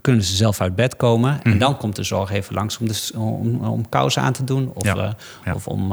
[0.00, 1.30] kunnen ze zelf uit bed komen.
[1.30, 1.44] Mm -hmm.
[1.44, 1.58] En mhm.
[1.58, 4.84] dan komt de zorg even langs om, de, om, om kousen aan te doen of,
[4.84, 5.16] ja.
[5.44, 5.54] Ja.
[5.54, 5.92] of om,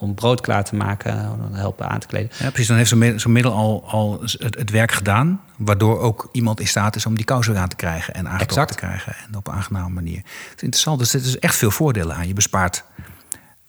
[0.00, 2.30] om brood klaar te maken, helpen aan te kleden.
[2.38, 2.66] Ja, precies.
[2.66, 6.68] Dan heeft zo'n zo middel al, al het, het werk gedaan, waardoor ook iemand in
[6.68, 9.14] staat is om die kousen aan te krijgen en aangetoond te krijgen.
[9.28, 10.16] En op een aangename manier.
[10.16, 12.26] Het is interessant, dus er is echt veel voordelen aan.
[12.26, 12.84] Je bespaart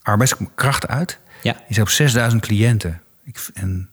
[0.01, 1.19] arbeidskracht uit.
[1.41, 1.55] Ja.
[1.67, 3.01] Je zit op 6000 cliënten.
[3.23, 3.89] Ik, en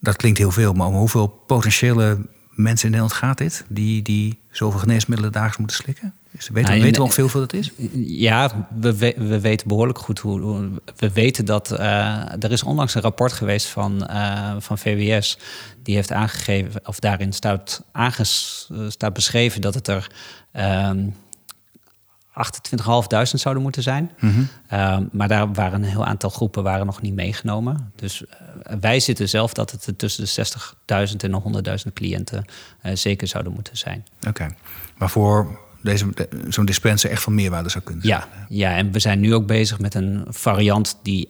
[0.00, 2.18] dat klinkt heel veel, maar om hoeveel potentiële
[2.50, 3.64] mensen in Nederland gaat dit?
[3.68, 6.14] Die, die zoveel geneesmiddelen dagelijks moeten slikken?
[6.30, 7.70] Weten, nou, weten we hoeveel dat is?
[8.04, 10.70] Ja, we, we weten behoorlijk goed hoe.
[10.96, 11.72] We weten dat.
[11.72, 15.38] Uh, er is onlangs een rapport geweest van, uh, van VWS.
[15.82, 20.10] Die heeft aangegeven, of daarin staat, aanges, staat beschreven dat het er.
[20.88, 21.14] Um,
[22.46, 24.10] 28.500 zouden moeten zijn.
[24.20, 24.48] Mm -hmm.
[24.72, 27.92] uh, maar daar waren een heel aantal groepen waren nog niet meegenomen.
[27.96, 28.28] Dus uh,
[28.80, 32.44] wij zitten zelf dat het tussen de 60.000 en 100.000 cliënten
[32.82, 34.04] uh, zeker zouden moeten zijn.
[34.18, 34.56] Oké, okay.
[34.98, 36.08] waarvoor deze,
[36.48, 38.18] zo'n dispenser echt van meerwaarde zou kunnen zijn.
[38.18, 41.28] Ja, ja, en we zijn nu ook bezig met een variant die,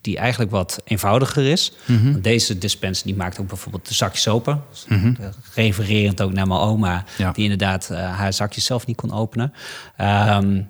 [0.00, 1.72] die eigenlijk wat eenvoudiger is.
[1.86, 2.20] Mm -hmm.
[2.20, 4.62] Deze dispenser die maakt ook bijvoorbeeld de zakjes open.
[4.88, 5.16] Mm -hmm.
[5.54, 7.32] Refererend ook naar mijn oma, ja.
[7.32, 9.52] die inderdaad uh, haar zakjes zelf niet kon openen.
[10.00, 10.68] Um,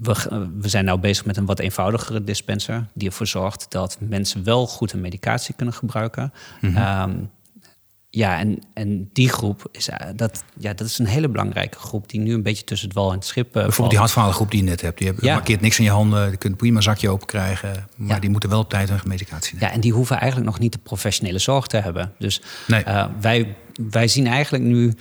[0.00, 2.86] we, we, zijn nou bezig met een wat eenvoudigere dispenser...
[2.92, 6.32] die ervoor zorgt dat mensen wel goed een medicatie kunnen gebruiken...
[6.60, 7.10] Mm -hmm.
[7.10, 7.30] um,
[8.14, 12.08] ja, en, en die groep is, uh, dat, ja, dat is een hele belangrijke groep
[12.08, 13.46] die nu een beetje tussen het wal en het schip.
[13.46, 14.98] Uh, Bijvoorbeeld die hartfalengroep die je net hebt.
[14.98, 15.34] Die hebben, ja.
[15.34, 16.30] markeert niks in je handen.
[16.30, 17.86] Je kunt prima een zakje open krijgen.
[17.96, 18.18] Maar ja.
[18.18, 19.68] die moeten wel op tijd hun medicatie nemen.
[19.68, 22.12] Ja, en die hoeven eigenlijk nog niet de professionele zorg te hebben.
[22.18, 22.84] Dus nee.
[22.84, 23.56] uh, wij,
[23.90, 24.94] wij zien eigenlijk nu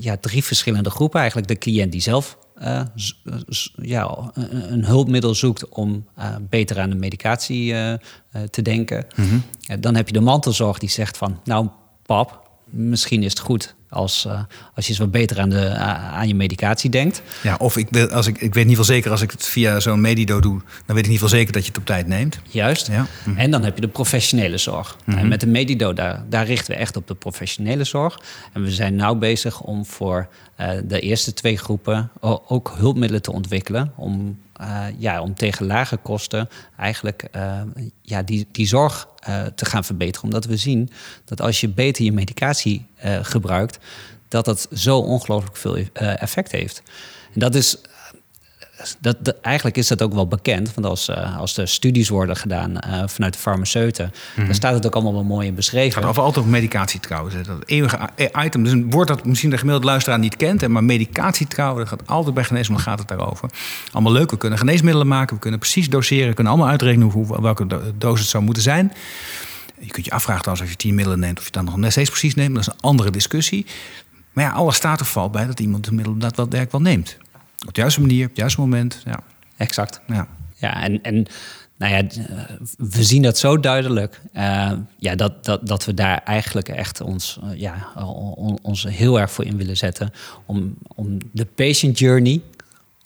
[0.00, 1.18] ja, drie verschillende groepen.
[1.18, 2.80] Eigenlijk de cliënt die zelf uh,
[3.82, 7.92] ja, een hulpmiddel zoekt om uh, beter aan de medicatie uh,
[8.50, 9.06] te denken.
[9.16, 9.80] Mm -hmm.
[9.80, 11.68] dan heb je de mantelzorg die zegt van, nou
[12.02, 14.32] pap, misschien is het goed als, uh,
[14.74, 17.22] als je eens wat beter aan, de, aan je medicatie denkt.
[17.42, 19.80] Ja, of ik, wil, als ik, ik weet niet wel zeker als ik het via
[19.80, 22.38] zo'n medido doe, dan weet ik niet wel zeker dat je het op tijd neemt.
[22.48, 22.86] Juist.
[22.86, 23.06] Ja.
[23.24, 23.36] Mm.
[23.36, 24.96] En dan heb je de professionele zorg.
[25.04, 25.22] Mm -hmm.
[25.22, 28.20] En met de medido, daar, daar richten we echt op de professionele zorg.
[28.52, 30.28] En we zijn nu bezig om voor
[30.60, 32.10] uh, de eerste twee groepen
[32.46, 33.92] ook hulpmiddelen te ontwikkelen.
[33.96, 37.60] Om uh, ja, om tegen lage kosten eigenlijk uh,
[38.02, 40.24] ja, die, die zorg uh, te gaan verbeteren.
[40.24, 40.90] Omdat we zien
[41.24, 42.86] dat als je beter je medicatie
[43.22, 43.78] gebruikt,
[44.28, 46.82] dat dat zo ongelooflijk veel effect heeft.
[47.34, 47.76] En dat is
[49.00, 50.74] dat, dat, eigenlijk is dat ook wel bekend.
[50.74, 54.54] Want als, uh, als er studies worden gedaan uh, vanuit de farmaceuten, dan Mhm.
[54.54, 55.84] staat het ook allemaal wel mooi in beschreven.
[55.88, 57.34] Het gaat over altijd over medicatie trouwens.
[57.34, 57.42] hè.
[57.42, 57.98] Dat eeuwige
[58.44, 58.62] item.
[58.64, 60.60] Dus een woord dat misschien de gemiddelde luisteraar niet kent.
[60.60, 63.50] hè, Maar medicatie trouwens, dat gaat altijd bij geneesmiddelen gaat het daarover.
[63.92, 64.30] Allemaal leuk.
[64.30, 65.34] We kunnen geneesmiddelen maken.
[65.34, 66.28] We kunnen precies doseren.
[66.28, 68.92] We kunnen allemaal uitrekenen hoe, welke do- dosis het zou moeten zijn.
[69.84, 71.38] Je kunt je afvragen trouwens als je tien middelen neemt...
[71.38, 72.54] of je dan nog steeds precies neemt.
[72.54, 73.66] Dat is een andere discussie.
[74.32, 76.80] Maar ja, alles staat of valt bij dat iemand het middel dat wel, werk wel
[76.80, 77.16] neemt.
[77.66, 79.02] Op de juiste manier, op het juiste moment.
[79.04, 79.20] Ja,
[79.56, 80.00] Exact.
[80.06, 80.28] ja.
[80.56, 81.26] Ja, en, en
[81.78, 82.02] nou ja,
[82.78, 84.20] we zien dat zo duidelijk.
[84.32, 87.88] eh, ja, dat, dat, dat we daar eigenlijk echt ons, eh, ja,
[88.34, 90.10] on- ons heel erg voor in willen zetten.
[90.46, 92.40] Om, om de patient journey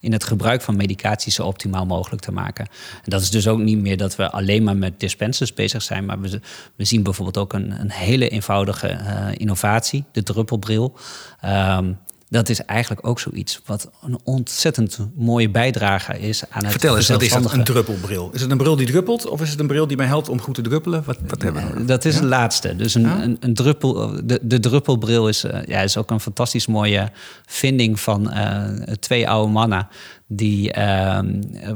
[0.01, 2.67] in het gebruik van medicatie zo optimaal mogelijk te maken.
[2.95, 6.05] En dat is dus ook niet meer dat we alleen maar met dispensers bezig zijn,
[6.05, 6.41] maar we,
[6.77, 10.97] we zien bijvoorbeeld ook een, een hele eenvoudige eh, innovatie, de druppelbril.
[11.41, 11.93] Ehm,
[12.31, 17.09] dat is eigenlijk ook zoiets wat een ontzettend mooie bijdrage is aan het Vertel eens,
[17.09, 17.53] wat is dat?
[17.53, 18.31] Een druppelbril?
[18.33, 19.27] Is het een bril die druppelt?
[19.27, 21.03] Of is het een bril die mij helpt om goed te druppelen?
[21.07, 21.81] Wat, wat hebben we?
[21.81, 22.77] Eh, Dat is het laatste.
[22.77, 23.23] Dus een, Ja?
[23.23, 27.11] een, een druppel, de, de druppelbril is, eh, ja, is ook een fantastisch mooie
[27.47, 28.64] vinding van eh,
[29.01, 29.88] twee oude mannen.
[30.31, 31.19] Die, eh,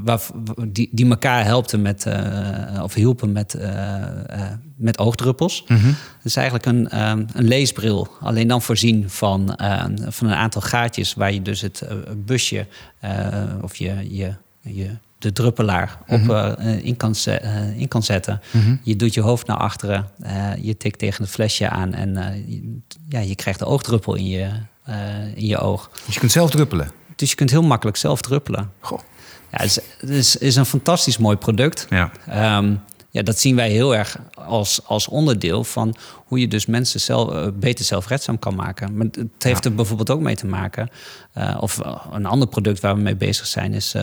[0.04, 0.20] waar,
[0.68, 5.64] die, die elkaar helpten met, eh, of hielpen met, eh, eh, met oogdruppels.
[5.68, 5.86] Mhm.
[5.86, 10.60] Het is eigenlijk een, eh, een leesbril, alleen dan voorzien van, eh, van een aantal
[10.60, 11.82] gaatjes waar je dus het
[12.16, 12.66] busje
[13.62, 17.14] of je, je, je, de druppelaar op, eh, in, kan
[17.76, 18.40] in kan zetten.
[18.82, 20.08] Je doet je hoofd naar achteren,
[20.60, 22.14] je tikt tegen het flesje aan en
[22.46, 24.48] je, ja, je krijgt de oogdruppel in je,
[25.34, 25.90] in je oog.
[26.06, 26.90] Dus je kunt zelf druppelen.
[27.22, 28.72] Dus je kunt heel makkelijk zelf druppelen.
[28.80, 28.98] Goh.
[29.50, 31.86] Ja, het is, het is, is een fantastisch mooi product.
[31.90, 32.10] Ja.
[32.26, 32.74] Ehm,
[33.10, 35.94] ja, dat zien wij heel erg als, als onderdeel van
[36.26, 38.96] hoe je dus mensen zelf, eh, beter zelfredzaam kan maken.
[38.96, 40.88] Maar het heeft er bijvoorbeeld ook mee te maken.
[41.32, 43.94] eh, of eh, een ander product waar we mee bezig zijn is,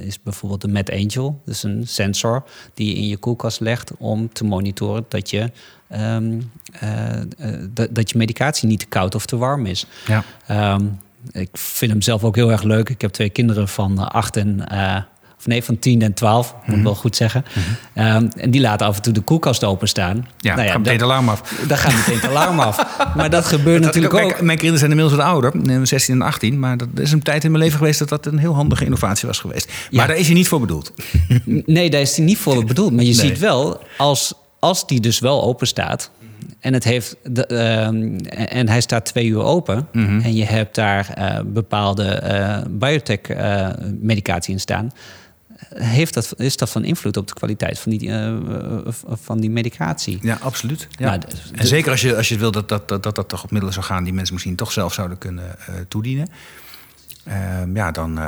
[0.00, 1.40] is bijvoorbeeld de Med Angel.
[1.44, 2.44] Dus een sensor
[2.74, 5.50] die je in je koelkast legt om te monitoren dat je,
[5.88, 6.40] ehm,
[6.72, 7.26] eh, eh,
[7.70, 9.86] dat, dat je medicatie niet te koud of te warm is.
[10.06, 10.24] Ja.
[10.46, 10.86] Ehm,
[11.32, 12.88] ik vind hem zelf ook heel erg leuk.
[12.88, 14.68] Ik heb twee kinderen van eh, acht en...
[14.68, 14.96] eh,
[15.38, 16.76] of nee, van 10 en 12, moet Mhm.
[16.78, 17.44] ik wel goed zeggen.
[17.94, 20.28] Ehm, en die laten af en toe de koelkast openstaan.
[20.38, 21.40] Ja, Nou gaat meteen da- alarm af.
[21.68, 22.96] daar gaat meteen het alarm af.
[23.16, 24.40] Maar dat gebeurt natuurlijk ook.
[24.40, 26.58] Mijn kinderen zijn inmiddels wat ouder, eh, 16 en 18.
[26.58, 29.26] Maar dat is een tijd in mijn leven geweest dat dat een heel handige innovatie
[29.26, 29.66] was geweest.
[29.66, 30.06] Maar Ja.
[30.06, 30.92] daar is hij niet voor bedoeld.
[31.44, 32.92] Nee, daar is die niet voor bedoeld.
[32.92, 33.26] Maar je Nee.
[33.28, 36.10] ziet wel, als, als die dus wel open staat...
[36.66, 39.88] en, het heeft de, ehm, en hij staat twee uur open...
[39.92, 40.20] Mhm.
[40.20, 44.92] en je hebt daar eh, bepaalde eh, biotech-medicatie in staan...
[45.74, 48.34] Heeft dat, is dat van invloed op de kwaliteit van die, eh,
[49.04, 50.18] van die medicatie?
[50.22, 50.88] Ja, absoluut.
[50.90, 51.18] Ja.
[51.18, 53.50] De- en zeker als je, als je wil dat dat, dat, dat dat toch op
[53.50, 54.04] middelen zou gaan...
[54.04, 56.28] die mensen misschien toch zelf zouden kunnen eh, toedienen.
[57.24, 58.18] Ehm, ja, dan...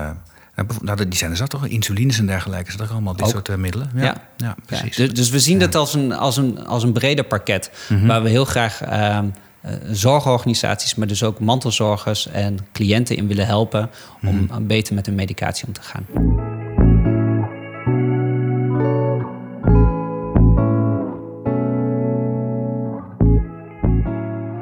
[0.83, 1.66] nou, die zijn er zat toch?
[1.66, 2.71] Insulines en dergelijke.
[2.71, 3.31] Zijn er allemaal dit Ook.
[3.31, 3.90] soort eh, middelen?
[3.94, 4.14] Ja, Ja.
[4.37, 4.57] ja.
[4.66, 4.97] precies.
[4.97, 7.71] Ja, dus, dus we zien dat als een, als, een, als een breder pakket.
[7.88, 8.07] Mhm.
[8.07, 9.27] Waar we heel graag ehm,
[9.61, 13.90] eh, zorgorganisaties, maar dus ook mantelzorgers en cliënten in willen helpen.
[14.23, 14.66] om Mhm.
[14.66, 16.07] beter met hun medicatie om te gaan.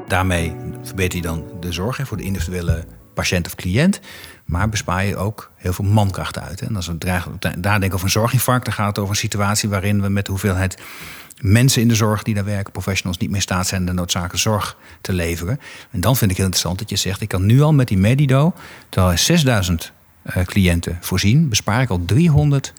[0.07, 4.01] Daarmee verbeter je dan de zorg hè, voor de individuele patiënt of cliënt.
[4.47, 6.61] Maar bespaar je ook heel veel mankracht uit.
[6.61, 10.03] En als we daar denken over een zorginfarct, dan gaat het over een situatie waarin
[10.03, 10.79] we met de hoeveelheid
[11.41, 14.77] mensen in de zorg die daar werken, professionals, niet meer staat zijn de noodzakelijke zorg
[15.01, 15.61] te leveren.
[15.91, 17.99] En dan vind ik heel interessant dat je zegt: ik kan nu al met die
[17.99, 18.55] Medido,
[18.89, 22.73] terwijl er 6000 eh, cliënten voorzien, bespaar ik al 300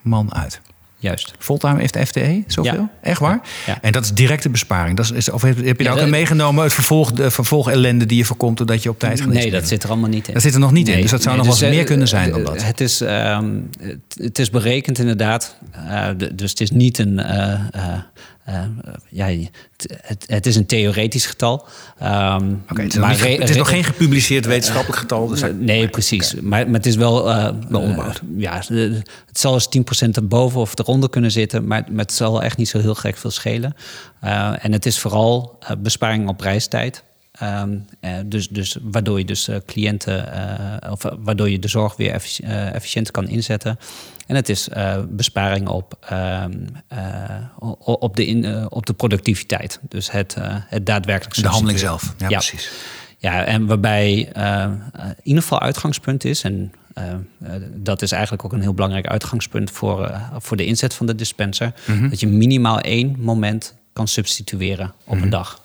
[0.00, 0.60] man uit.
[1.02, 1.32] Juist.
[1.38, 2.72] Fulltime heeft FTE, zoveel?
[2.72, 2.90] Ja.
[3.02, 3.40] Echt waar?
[3.66, 3.78] Ja.
[3.82, 4.96] En dat is directe besparing.
[4.96, 8.16] Dat is, of heb, je daar Ja, ook in meegenomen het vervolg, de vervolg-ellende die
[8.16, 10.32] je voorkomt doordat je op tijd geneest Nee, dat zit er allemaal niet in.
[10.34, 12.08] Dat zit er nog niet in, dus dat zou nog wel eens eh, meer kunnen
[12.08, 12.62] zijn dan eh, dat.
[12.64, 15.56] Het is, ehm, het, het is berekend inderdaad.
[15.72, 17.18] Eh, dus het is niet een.
[17.18, 17.98] eh, eh, eh,
[19.08, 21.66] ja, het, het, is een theoretisch getal.
[21.98, 25.26] Ehm, het is, nog maar niet re- het is nog geen gepubliceerd wetenschappelijk getal.
[25.26, 26.34] Dus nee, precies.
[26.34, 27.30] Maar, maar het is wel...
[27.30, 28.16] eh, Wel onderbouwd.
[28.18, 28.62] eh, ja,
[29.26, 29.68] het zal eens
[30.06, 31.66] 10% erboven of eronder kunnen zitten...
[31.66, 33.74] Maar, maar het zal echt niet zo heel gek veel schelen.
[34.20, 37.02] Eh, en het is vooral besparing op reistijd.
[37.40, 40.32] Ehm, eh, dus, dus waardoor je dus eh, cliënten...
[40.82, 43.78] eh, of waardoor je de zorg weer effici- efficiënt kan inzetten.
[44.26, 44.68] En het is
[45.08, 46.52] besparing op, ehm,
[46.88, 46.98] eh,
[47.84, 49.80] op, de in, op de productiviteit.
[49.88, 52.14] Dus het, het daadwerkelijk de handeling zelf.
[52.18, 52.70] Ja, precies.
[53.18, 56.72] Ja, en waarbij in ieder geval uitgangspunt is, en
[57.74, 61.72] dat is eigenlijk ook een heel belangrijk uitgangspunt voor, voor de inzet van de dispenser,
[61.86, 62.08] Mhm.
[62.08, 65.60] dat je minimaal één moment kan substitueren op een dag.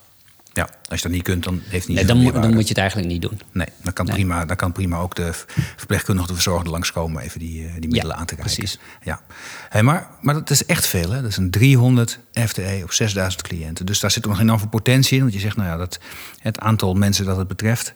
[0.55, 2.77] Ja, als je dat niet kunt, dan heeft niet nee, dan, dan moet je het
[2.77, 3.41] eigenlijk niet doen.
[3.51, 5.33] Nee, dan kan, Prima, dan kan prima ook de
[5.75, 7.23] verpleegkundige, de verzorgende langskomen...
[7.23, 8.55] even die, die middelen aan te kijken.
[8.55, 8.79] precies.
[9.03, 9.21] Ja.
[9.69, 11.21] Hey, maar, maar dat is echt veel, hè?
[11.21, 13.85] Dat is een 300 FTE op 6000 cliënten.
[13.85, 15.21] Dus daar zit nog enorm veel potentie in.
[15.21, 15.99] Want je zegt, nou ja, dat
[16.39, 17.93] het aantal mensen dat het betreft...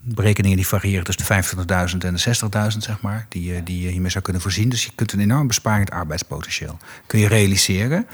[0.00, 3.26] berekeningen die variëren tussen de 25.000 en de 60.000, zeg maar...
[3.28, 4.68] Die, die je hiermee zou kunnen voorzien.
[4.68, 8.06] Dus je kunt een enorm besparing het arbeidspotentieel kun je realiseren...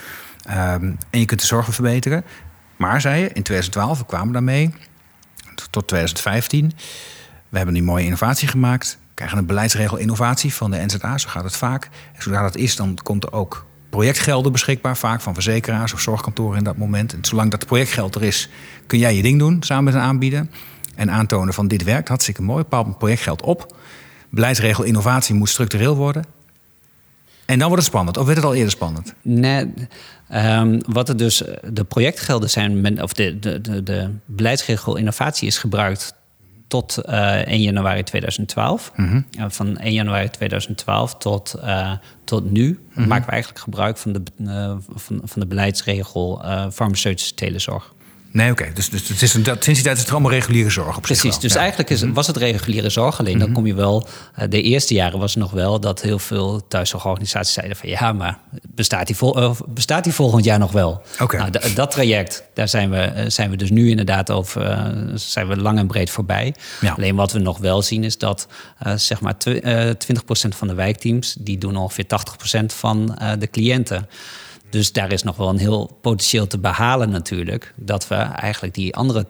[0.50, 2.24] Um, en je kunt de zorg verbeteren.
[2.78, 4.74] Maar, zei je, in 2012, we kwamen daarmee,
[5.70, 6.72] tot 2015.
[7.48, 8.98] We hebben die mooie innovatie gemaakt.
[9.00, 11.88] We krijgen een beleidsregel innovatie van de NZA, zo gaat het vaak.
[12.14, 16.58] En zodra dat is, dan komt er ook projectgelden beschikbaar, vaak van verzekeraars of zorgkantoren
[16.58, 17.12] in dat moment.
[17.12, 18.48] En zolang dat projectgeld er is,
[18.86, 20.46] kun jij je ding doen samen met een aanbieder.
[20.94, 23.76] En aantonen van dit werkt hartstikke mooi, bepaald projectgeld op.
[24.30, 26.24] Beleidsregel innovatie moet structureel worden.
[27.48, 28.16] En dan wordt het spannend.
[28.16, 29.14] Of werd het al eerder spannend?
[29.22, 29.72] Nee,
[30.34, 35.58] um, wat er dus de projectgelden zijn, of de, de, de, de beleidsregel innovatie is
[35.58, 36.14] gebruikt
[36.66, 38.92] tot uh, eh, 1 januari 2012.
[38.96, 39.26] Mm -hmm.
[39.38, 41.92] uh, van 1 januari 2012 tot, uh,
[42.24, 43.06] tot nu mm -hmm.
[43.06, 47.94] maken we eigenlijk gebruik van de, uh, van, van de beleidsregel farmaceutische telezorg.
[48.30, 48.70] Nee, oké.
[48.74, 51.38] Dus, dus het is een, sinds die tijd is het allemaal reguliere zorg op Precies,
[51.38, 52.12] dus eigenlijk is, mhm.
[52.12, 53.18] was het reguliere zorg.
[53.18, 53.56] Alleen dan mhm.
[53.56, 54.08] kom je wel...
[54.34, 57.88] Eh, de eerste jaren was het nog wel dat heel veel thuiszorgorganisaties zeiden van...
[57.88, 58.38] ja, maar
[58.68, 61.02] bestaat die, vol, uh, bestaat die volgend jaar nog wel?
[61.18, 61.36] Oké.
[61.36, 64.92] Nou, dat traject, daar zijn we, uh, zijn we dus nu inderdaad over...
[65.14, 66.54] zijn we lang en breed voorbij.
[66.80, 66.92] Ja.
[66.92, 68.46] Alleen wat we nog wel zien is dat
[68.94, 69.38] zeg maar 20%
[70.48, 71.36] van de wijkteams...
[71.38, 72.04] die doen ongeveer
[72.62, 74.08] 80% van de cliënten...
[74.70, 77.74] Dus daar is nog wel een heel potentieel te behalen natuurlijk.
[77.76, 79.26] Dat we eigenlijk die andere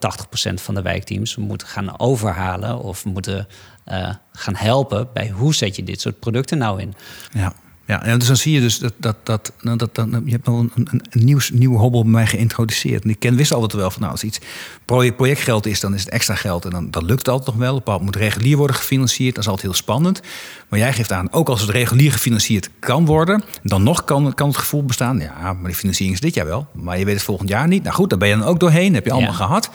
[0.51, 3.47] 80% van de wijkteams moeten gaan overhalen of moeten
[3.87, 6.95] uh, gaan helpen bij hoe zet je dit soort producten nou in.
[7.33, 7.53] Ja.
[7.89, 10.59] Ja, dus dan zie je dus dat, dat, dat, nou, dat, dat je hebt al
[10.59, 13.05] een, een, een nieuw, nieuwe hobbel bij mij geïntroduceerd.
[13.05, 14.41] En ik ken, wist altijd wel van nou, als iets
[14.85, 16.65] project, projectgeld is, dan is het extra geld.
[16.65, 17.75] En dan dat lukt altijd nog wel.
[17.75, 19.35] Bepaald moet regulier worden gefinancierd.
[19.35, 20.21] Dat is altijd heel spannend.
[20.69, 24.49] Maar jij geeft aan, ook als het regulier gefinancierd kan worden, dan nog kan, kan
[24.49, 25.19] het gevoel bestaan.
[25.19, 26.67] Ja, maar die financiering is dit jaar wel.
[26.73, 27.83] Maar je weet het volgend jaar niet.
[27.83, 28.95] Nou goed, daar ben je dan ook doorheen.
[28.95, 29.71] heb je allemaal gehad.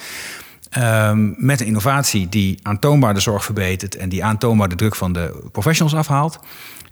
[0.78, 5.14] Um, met een innovatie die aantoonbaar de zorg verbetert en die aantoonbaar de druk van
[5.14, 6.40] de professionals afhaalt.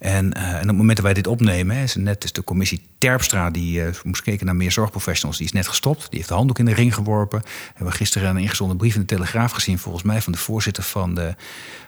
[0.02, 2.82] En, uh, en op het moment dat wij dit opnemen, is net is de commissie
[2.98, 6.00] Terpstra, die uh, moest kijken naar meer zorgprofessionals, die is net gestopt.
[6.00, 7.40] Die heeft de handdoek in de ring geworpen.
[7.42, 10.84] We hebben gisteren een ingezonden brief in de Telegraaf gezien, volgens mij van de voorzitter
[10.84, 11.36] van de,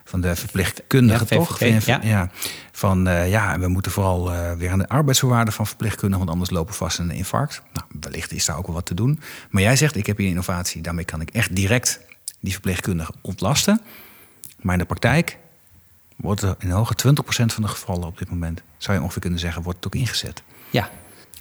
[0.04, 1.60] van de verpleegkundigen, ja, toch?
[1.60, 2.00] ja.
[2.04, 2.30] ja.
[2.72, 6.72] Van uh, ja, we moeten vooral weer aan de arbeidsvoorwaarden van verpleegkundigen, want anders lopen
[6.72, 7.62] we vast in een infarct.
[7.74, 9.20] Nou, wellicht is daar ook wel wat te doen.
[9.50, 12.00] Maar jij zegt, ik heb hier innovatie, daarmee kan ik echt direct
[12.40, 13.82] die verpleegkundigen ontlasten.
[14.62, 15.38] Maar in de praktijk
[16.16, 19.40] wordt er in hoge 20% van de gevallen op dit moment, zou je ongeveer kunnen
[19.40, 20.44] zeggen, wordt het ook ingezet.
[20.70, 20.90] Ja.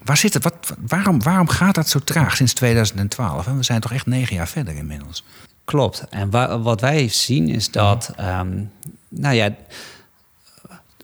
[0.05, 0.43] Waar zit het?
[0.43, 3.47] Wat, waarom, waarom gaat dat zo traag sinds 2012?
[3.47, 5.25] En we zijn toch echt negen jaar verder inmiddels.
[5.65, 6.05] Klopt.
[6.11, 6.31] En
[6.63, 8.71] wat wij zien is dat, um,
[9.09, 9.55] nou ja,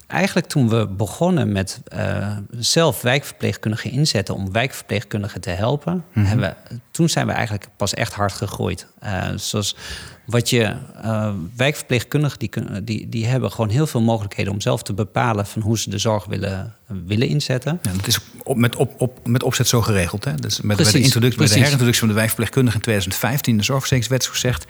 [0.08, 6.56] eigenlijk toen we begonnen met uh, zelf wijkverpleegkundigen inzetten om wijkverpleegkundigen te helpen, mm hebben
[6.90, 8.86] toen zijn we eigenlijk pas echt hard gegroeid.
[9.04, 9.76] Uh, zoals
[10.24, 12.50] wat je uh, wijkverpleegkundigen die,
[12.82, 15.98] die, die hebben gewoon heel veel mogelijkheden om zelf te bepalen van hoe ze de
[15.98, 17.78] zorg willen, willen inzetten.
[17.82, 20.24] Ja, dat is op, met, op, op, met opzet zo geregeld.
[20.24, 20.34] Hè?
[20.34, 23.62] Dus met, precies, met, de introductie, met de herintroductie van de wijkverpleegkundige in 2015, de
[23.62, 24.66] zorgverzekeringswet gezegd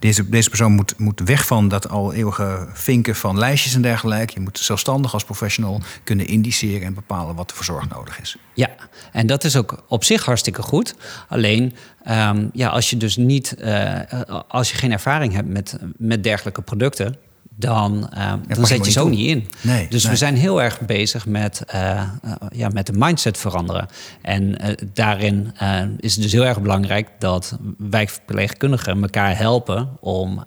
[0.00, 4.32] deze, deze persoon moet, moet weg van dat al eeuwige vinken van lijstjes en dergelijke.
[4.34, 8.36] Je moet zelfstandig als professional kunnen indiceren en bepalen wat er voor zorg nodig is.
[8.54, 8.68] Ja,
[9.12, 10.94] en dat is ook op zich hartstikke goed.
[11.28, 11.74] Alleen
[12.08, 14.00] um, ja, als je dus niet, uh,
[14.48, 17.16] als je geen ervaring hebt met, met dergelijke producten,
[17.60, 19.48] dan, uh, dan zet je zo niet in.
[19.60, 22.02] Nee, dus we zijn heel erg bezig met, uh,
[22.52, 23.88] ja, met de mindset veranderen.
[24.22, 24.56] En
[24.92, 25.52] daarin
[25.98, 30.42] is het dus heel erg belangrijk dat wijkverpleegkundigen elkaar helpen om,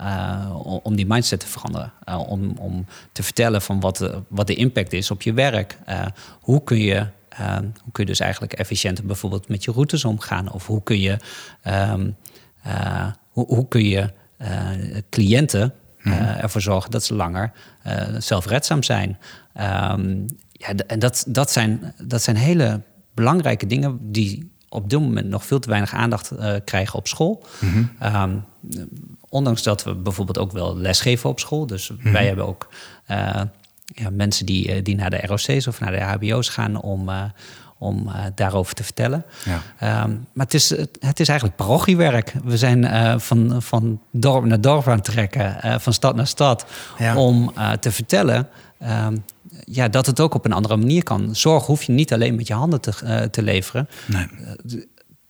[0.83, 1.91] om die mindset te veranderen.
[2.27, 5.77] om, om te vertellen van wat de, wat de impact is op je werk.
[6.39, 7.07] hoe kun je
[7.83, 10.51] hoe kun je dus eigenlijk efficiënter bijvoorbeeld met je routes omgaan?
[10.51, 11.17] Of hoe kun je,
[11.67, 12.15] um,
[13.29, 14.09] hoe, hoe, kun je
[15.09, 17.51] cliënten mm ervoor zorgen dat ze langer
[17.87, 19.17] uh, zelfredzaam zijn.
[19.57, 22.81] Um, ja, en dat, dat, zijn, dat zijn hele
[23.13, 27.45] belangrijke dingen die op dit moment nog veel te weinig aandacht uh, krijgen op school.
[27.59, 28.15] Mm -hmm.
[28.15, 28.43] um,
[29.29, 31.67] ondanks dat we bijvoorbeeld ook wel lesgeven op school.
[31.67, 32.11] Dus mm -hmm.
[32.11, 32.69] wij hebben ook
[33.11, 33.41] uh,
[33.85, 37.09] ja, mensen die, die naar de ROC's of naar de HBO's gaan om,
[37.83, 39.25] om uh, daarover te vertellen.
[39.45, 40.03] Ja.
[40.03, 40.69] Um, maar het is,
[40.99, 42.33] het is eigenlijk parochiewerk.
[42.43, 46.27] We zijn uh, van, van dorp naar dorp aan het trekken, uh, van stad naar
[46.27, 46.65] stad,
[46.97, 47.15] ja.
[47.15, 48.47] om te vertellen
[49.05, 49.23] um,
[49.63, 51.35] ja, dat het ook op een andere manier kan.
[51.35, 53.89] Zorg hoef je niet alleen met je handen te, te leveren.
[54.05, 54.27] Nee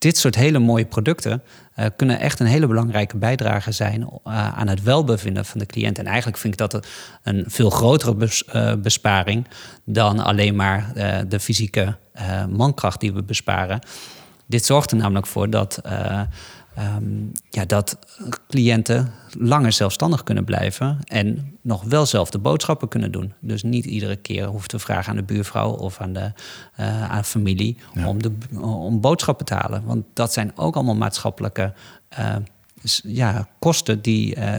[0.04, 1.44] dit soort hele mooie producten
[1.76, 5.98] uh, kunnen echt een hele belangrijke bijdrage zijn uh, aan het welbevinden van de cliënt.
[5.98, 6.88] En eigenlijk vind ik dat
[7.24, 9.48] een veel grotere uh, besparing
[9.86, 10.92] dan alleen maar
[11.28, 11.96] de fysieke
[12.50, 13.80] mankracht die we besparen.
[14.48, 15.82] Dit zorgt er namelijk voor dat
[16.80, 17.98] Um, ja, dat
[18.48, 23.34] cliënten langer zelfstandig kunnen blijven en nog wel zelf de boodschappen kunnen doen.
[23.40, 26.32] Dus niet iedere keer hoeft te vragen aan de buurvrouw of aan de
[26.80, 28.32] uh, aan familie om, de,
[28.62, 29.86] om boodschappen te halen.
[29.86, 31.74] Want dat zijn ook allemaal maatschappelijke
[32.20, 32.36] uh,
[33.04, 34.54] ja, kosten die, uh,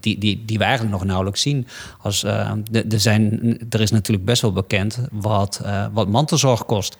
[0.00, 1.66] die, die, die we eigenlijk nog nauwelijks zien.
[1.98, 6.96] Als, uh, er, zijn, er is natuurlijk best wel bekend wat, uh, wat mantelzorg kost.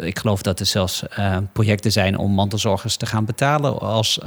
[0.00, 1.02] ik geloof dat er zelfs
[1.52, 4.20] projecten zijn om mantelzorgers te gaan betalen als,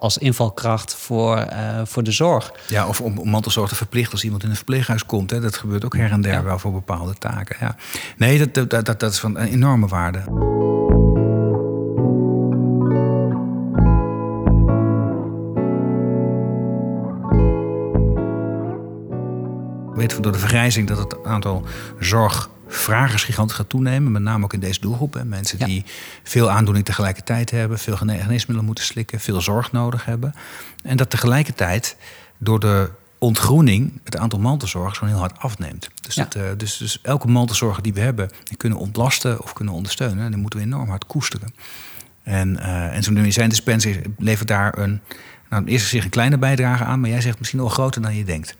[0.00, 1.48] als invalkracht voor,
[1.84, 2.52] voor de zorg.
[2.68, 5.30] Ja, of om, mantelzorg te verplichten als iemand in een verpleeghuis komt.
[5.30, 5.40] Hè.
[5.40, 7.56] Dat gebeurt ook her en der wel voor bepaalde taken.
[7.60, 7.76] Ja.
[8.16, 10.22] Nee, dat, dat, dat, dat is van enorme waarde.
[20.10, 21.64] Weten door de vergrijzing dat het aantal
[21.98, 24.12] zorgvragers gigantisch gaat toenemen.
[24.12, 25.22] Met name ook in deze doelgroep.
[25.24, 25.84] Mensen die
[26.22, 30.34] veel aandoening tegelijkertijd hebben, veel geneesmiddelen moeten slikken, veel zorg nodig hebben.
[30.82, 31.96] En dat tegelijkertijd
[32.38, 35.88] door de ontgroening het aantal mantelzorgers gewoon heel hard afneemt.
[36.00, 39.74] Dus, dat, uh, dus, dus elke mantelzorger die we hebben, die kunnen ontlasten of kunnen
[39.74, 40.30] ondersteunen.
[40.30, 41.54] die moeten we enorm hard koesteren.
[42.22, 45.00] En, uh, en zo'n medicijndispenser levert daar een,
[45.50, 48.24] nou, eerst zich een kleine bijdrage aan, maar jij zegt misschien nog groter dan je
[48.24, 48.56] denkt.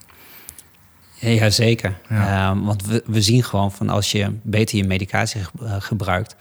[1.21, 1.97] Ja, zeker.
[2.09, 2.49] Ja.
[2.49, 6.35] Um, want we, we zien gewoon van als je beter je medicatie uh, gebruikt,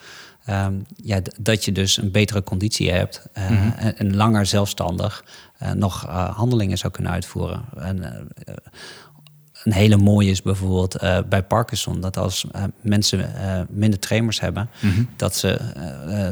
[0.49, 3.73] um, ja, dat je dus een betere conditie hebt uh, mm -hmm.
[3.73, 5.25] en, en, langer zelfstandig
[5.63, 7.65] uh, nog handelingen zou kunnen uitvoeren.
[7.77, 8.29] En,
[9.65, 12.01] een hele mooie is bijvoorbeeld uh, bij Parkinson.
[12.01, 15.09] Dat als uh, mensen uh, minder tremors hebben, mm -hmm.
[15.17, 15.61] dat, ze,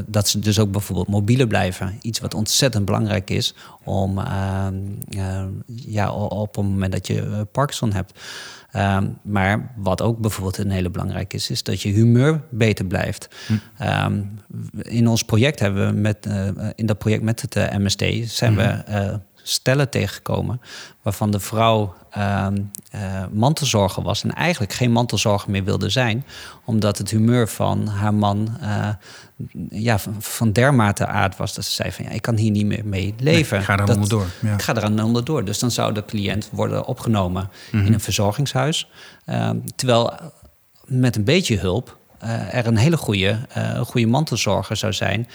[0.06, 1.98] dat ze dus ook bijvoorbeeld mobieler blijven.
[2.02, 4.74] Iets wat ontzettend belangrijk is om ehm,
[5.66, 8.20] ja, op het moment dat je Parkinson hebt.
[8.76, 13.28] Um, maar wat ook bijvoorbeeld een hele belangrijk is, is dat je humeur beter blijft.
[13.46, 13.84] Hm.
[14.04, 14.40] Um,
[14.82, 16.28] in ons project hebben we met,
[16.74, 18.84] in dat project met het MSD zijn mm -hmm.
[18.84, 20.60] we stellen tegengekomen
[21.02, 22.46] waarvan de vrouw uh,
[22.94, 26.24] uh, mantelzorger was en eigenlijk geen mantelzorger meer wilde zijn,
[26.64, 28.88] omdat het humeur van haar man uh,
[29.70, 32.86] ja, van dermate aard was dat ze zei van ja, ik kan hier niet meer
[32.86, 33.52] mee leven.
[33.52, 34.26] Nee, ik ga er onderdoor.
[34.40, 34.54] Ja.
[34.54, 35.44] Ik ga er onderdoor.
[35.44, 37.86] Dus dan zou de cliënt worden opgenomen mm -hmm.
[37.86, 38.88] in een verzorgingshuis.
[39.24, 40.12] Ehm, terwijl
[40.84, 45.28] met een beetje hulp uh, er een hele goede, uh, goede mantelzorger zou zijn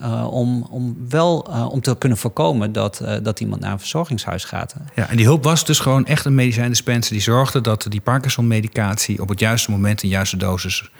[0.00, 3.78] uh, om, om wel uh, om te kunnen voorkomen dat, uh, dat iemand naar een
[3.78, 4.74] verzorgingshuis gaat.
[4.94, 9.20] Ja, en die hulp was dus gewoon echt een medicijndispenser die zorgde dat die Parkinson-medicatie
[9.20, 10.90] op het juiste moment in juiste dosis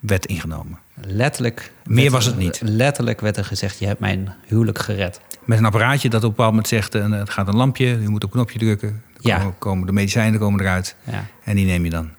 [0.00, 0.78] werd ingenomen.
[0.94, 1.72] Letterlijk.
[1.84, 2.60] Meer was het niet.
[2.64, 5.20] Letterlijk werd er gezegd: Je hebt mijn huwelijk gered.
[5.44, 8.24] Met een apparaatje dat op een bepaald moment zegt: Het gaat een lampje, je moet
[8.24, 9.02] op een knopje drukken.
[9.18, 9.38] Ja.
[9.38, 10.96] Komen, komen de medicijnen komen eruit.
[11.10, 11.26] Ja.
[11.44, 12.10] En die neem je dan.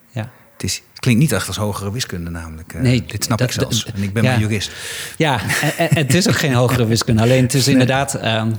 [0.58, 2.72] Het, is, het klinkt niet echt als hogere wiskunde namelijk.
[2.72, 3.86] Uh, nee, dit snap ik zelfs.
[3.94, 4.70] En ik ben ja, maar jurist.
[5.16, 7.22] Ja, en, en, het is ook geen hogere wiskunde.
[7.22, 7.72] Alleen het is nee.
[7.72, 8.14] inderdaad...
[8.24, 8.56] Um,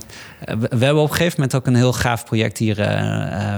[0.70, 2.80] we hebben op een gegeven moment ook een heel gaaf project hier...
[2.80, 3.56] Uh, uh,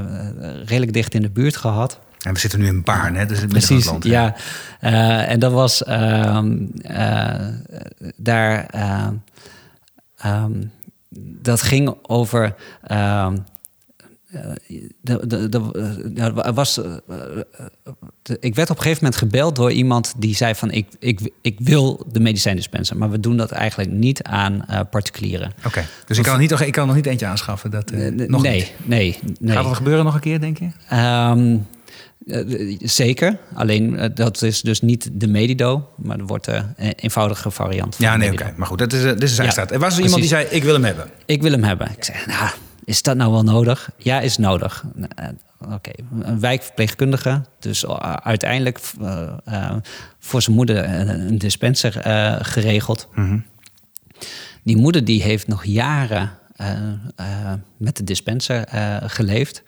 [0.65, 1.99] redelijk dicht in de buurt gehad.
[2.21, 3.25] En we zitten nu in Baarn, hè?
[3.25, 4.35] Dus in het Precies, land, ja.
[4.81, 6.39] Uh, en dat was uh,
[8.15, 8.65] daar.
[10.25, 10.71] Um,
[11.41, 12.55] dat ging over.
[15.01, 16.81] De, de, de, was,
[18.39, 21.57] ik werd op een gegeven moment gebeld door iemand die zei van ik, ik, ik
[21.59, 25.51] wil de medicijndispenser, maar we doen dat eigenlijk niet aan particulieren.
[25.57, 25.85] Oké, okay.
[26.05, 27.71] dus ik kan, niet, ik kan nog niet eentje aanschaffen?
[27.71, 27.91] Dat,
[28.27, 28.73] nog nee, niet.
[28.83, 29.55] nee, nee.
[29.55, 30.67] Gaat dat gebeuren nog een keer, denk je?
[30.95, 31.67] Um,
[32.25, 37.95] uh, zeker, alleen dat is dus niet de Medido, maar er wordt een eenvoudige variant.
[37.95, 38.41] Van ja, nee, oké.
[38.41, 38.53] Okay.
[38.57, 39.71] Maar goed, dat is, dit is ja, staat.
[39.71, 41.09] Er was er iemand die zei, ik wil hem hebben.
[41.25, 41.91] Ik wil hem hebben.
[41.97, 42.49] Ik zei, nou,
[42.91, 43.89] is dat nou wel nodig?
[43.97, 44.83] Ja, is nodig.
[45.59, 45.95] Oké, okay.
[46.21, 47.41] een wijkverpleegkundige.
[47.59, 47.87] Dus
[48.23, 48.79] uiteindelijk
[50.19, 51.91] voor zijn moeder een dispenser
[52.45, 53.07] geregeld.
[53.13, 53.45] Mm -hmm.
[54.63, 56.31] Die moeder die heeft nog jaren
[57.77, 58.67] met de dispenser
[59.05, 59.63] geleefd.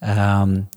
[0.00, 0.68] Um,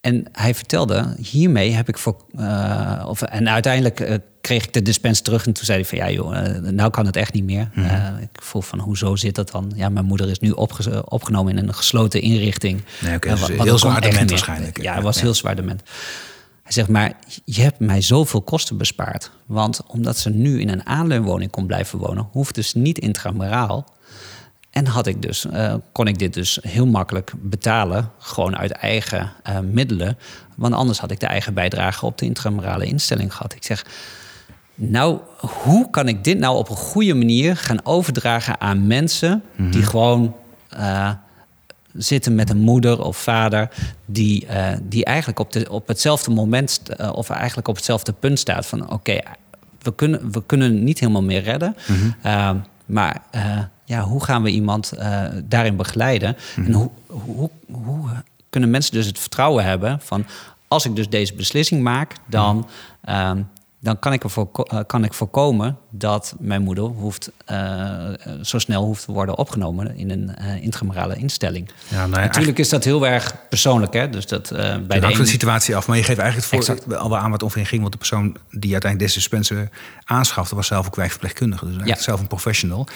[0.00, 2.16] en hij vertelde, hiermee heb ik voor.
[2.38, 5.46] Uh, of, en uiteindelijk kreeg ik de dispens terug.
[5.46, 7.70] En toen zei hij van ja, joh, uh, nou kan het echt niet meer.
[7.74, 8.18] Mm -hmm.
[8.18, 9.72] ik vroeg van hoezo zit dat dan?
[9.74, 12.82] Ja, mijn moeder is nu opge opgenomen in een gesloten inrichting.
[13.00, 14.82] Nee, okay, dus heel zwaar dement waarschijnlijk.
[14.82, 15.22] Ja, het was ja.
[15.22, 15.82] heel zwaar dement.
[16.62, 17.12] Hij zegt, maar
[17.44, 19.30] je hebt mij zoveel kosten bespaard.
[19.46, 23.94] Want omdat ze nu in een aanleunwoning kon blijven wonen, hoeft dus niet intramuraal.
[24.70, 29.32] En had ik dus, uh, kon ik dit dus heel makkelijk betalen, gewoon uit eigen
[29.48, 30.18] uh, middelen.
[30.56, 33.52] Want anders had ik de eigen bijdrage op de intramurale instelling gehad.
[33.52, 33.86] Ik zeg,
[34.82, 39.82] nou, hoe kan ik dit nou op een goede manier gaan overdragen aan mensen die
[39.82, 40.34] gewoon
[40.68, 41.10] eh,
[41.92, 43.68] zitten met een moeder of vader
[44.04, 48.38] die, eh, die eigenlijk op, de, op hetzelfde moment eh, of eigenlijk op hetzelfde punt
[48.38, 49.20] staat van oké,
[49.82, 51.76] we, kunnen, we kunnen niet helemaal meer redden.
[52.22, 52.56] Ehm,
[52.86, 53.22] maar
[53.84, 54.92] ja, hoe gaan we iemand
[55.44, 56.36] daarin begeleiden?
[56.56, 58.08] En hoe, hoe, hoe
[58.50, 60.26] kunnen mensen dus het vertrouwen hebben van
[60.68, 62.68] als ik dus deze beslissing maak, dan,
[63.04, 63.42] ehm,
[63.82, 68.08] dan kan, ik ervoor, eh, kan ik voorkomen dat mijn moeder hoeft, eh,
[68.42, 71.70] zo snel hoeft te worden opgenomen in een eh intramurale instelling.
[71.88, 74.08] Ja, nou ja, Natuurlijk is dat heel erg persoonlijk, hè?
[74.10, 75.86] Dus dat eh, bij de hangt de situatie af.
[75.86, 76.96] Maar je geeft eigenlijk het voor, Exact.
[76.96, 77.80] al wel aan wat ongeveer ging.
[77.80, 79.68] Want de persoon die uiteindelijk deze dispenser
[80.04, 80.54] aanschafte...
[80.54, 81.64] was zelf ook wijkverpleegkundige.
[81.64, 82.04] Dus eigenlijk Ja.
[82.04, 82.86] zelf een professional.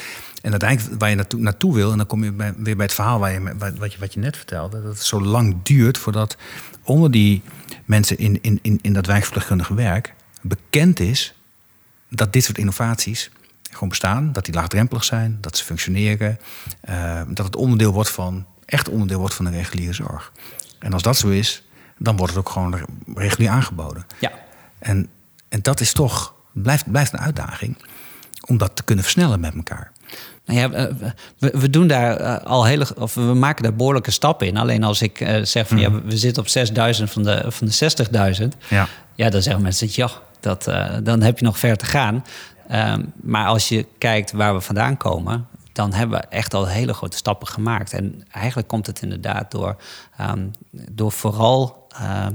[0.43, 1.91] En uiteindelijk waar je naartoe, naartoe wil...
[1.91, 4.15] en dan kom je bij, weer bij het verhaal waar je, wat, wat, je, wat
[4.15, 4.83] je net vertelde...
[4.83, 6.37] dat het zo lang duurt voordat
[6.83, 7.43] onder die
[7.85, 10.14] mensen in, in, in, in dat wijkverpleegkundige werk...
[10.45, 11.35] bekend is
[12.09, 13.31] dat dit soort innovaties
[13.71, 14.33] gewoon bestaan.
[14.33, 16.39] Dat die laagdrempelig zijn, dat ze functioneren.
[16.81, 20.33] eh, dat het onderdeel wordt van, echt onderdeel wordt van de reguliere zorg.
[20.79, 21.63] En als dat zo is,
[21.99, 22.81] dan wordt het ook gewoon
[23.15, 24.07] regulier aangeboden.
[24.21, 24.33] Ja,
[24.79, 25.09] En,
[25.49, 27.77] en dat is toch, blijft, blijft een uitdaging
[28.47, 29.93] om dat te kunnen versnellen met elkaar.
[30.47, 30.95] Nou ja, eh,
[31.39, 34.57] we, we doen daar eh, al hele, of we maken daar behoorlijke stappen in.
[34.57, 37.67] Alleen als ik eh, zeg van ja, we- we zitten op 6000 van de, van
[37.67, 37.73] de
[38.43, 38.49] 60.000.
[38.69, 38.89] Ja.
[39.15, 42.25] Ja, dan zeggen mensen ja, dat, eh, dan heb je nog ver te gaan.
[42.69, 46.95] Ehm, maar als je kijkt waar we vandaan komen, dan hebben we echt al hele
[46.95, 47.93] grote stappen gemaakt.
[47.93, 49.77] En eigenlijk komt het inderdaad door,
[50.17, 50.47] ehm,
[50.91, 52.27] door vooral eh,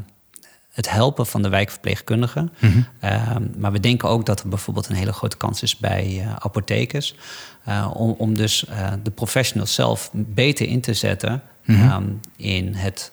[0.79, 2.51] het helpen van de wijkverpleegkundigen.
[2.99, 6.35] Ehm, maar we denken ook dat er bijvoorbeeld een hele grote kans is bij eh,
[6.39, 7.15] apothekers.
[7.63, 12.03] eh, om, om dus eh, de professionals zelf beter in te zetten ehm,
[12.35, 13.11] in het.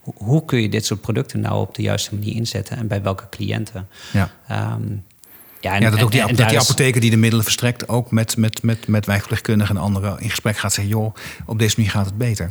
[0.00, 3.02] hoe- hoe kun je dit soort producten nou op de juiste manier inzetten en bij
[3.02, 3.88] welke cliënten?
[4.12, 4.30] Ja.
[4.48, 4.82] Ehm,
[5.60, 7.88] ja, en, Ja, dat ook die, en- en dat die apotheker die de middelen verstrekt...
[7.88, 10.94] ook met, met, met, met wijkverpleegkundigen en anderen in gesprek gaat zeggen...
[10.94, 11.14] joh,
[11.46, 12.50] op deze manier gaat het beter.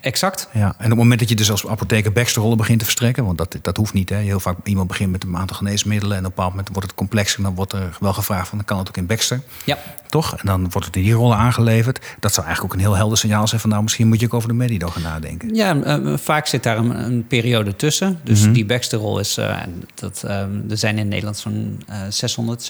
[0.00, 0.48] Exact.
[0.52, 3.38] Ja, en op het moment dat je dus als apotheker Baxterrollen begint te verstrekken, want
[3.38, 4.08] dat, dat hoeft niet.
[4.08, 4.16] Hè.
[4.16, 6.96] Heel vaak iemand begint met een aantal geneesmiddelen en op een bepaald moment wordt het
[6.96, 7.38] complexer.
[7.38, 9.40] En dan wordt er wel gevraagd van dan kan het ook in Baxter.
[9.64, 9.78] Ja.
[10.08, 10.32] Toch?
[10.36, 11.98] En dan wordt het in die rollen aangeleverd.
[12.20, 14.34] Dat zou eigenlijk ook een heel helder signaal zijn van nou, misschien moet je ook
[14.34, 15.54] over de Medido gaan nadenken.
[15.54, 18.20] Ja, vaak zit daar een, een periode tussen.
[18.24, 19.36] Dus die Baxter-rol is...
[19.36, 19.56] eh,
[19.94, 20.40] dat, eh,
[20.70, 21.96] er zijn in Nederland zo'n eh
[22.36, 22.62] 600,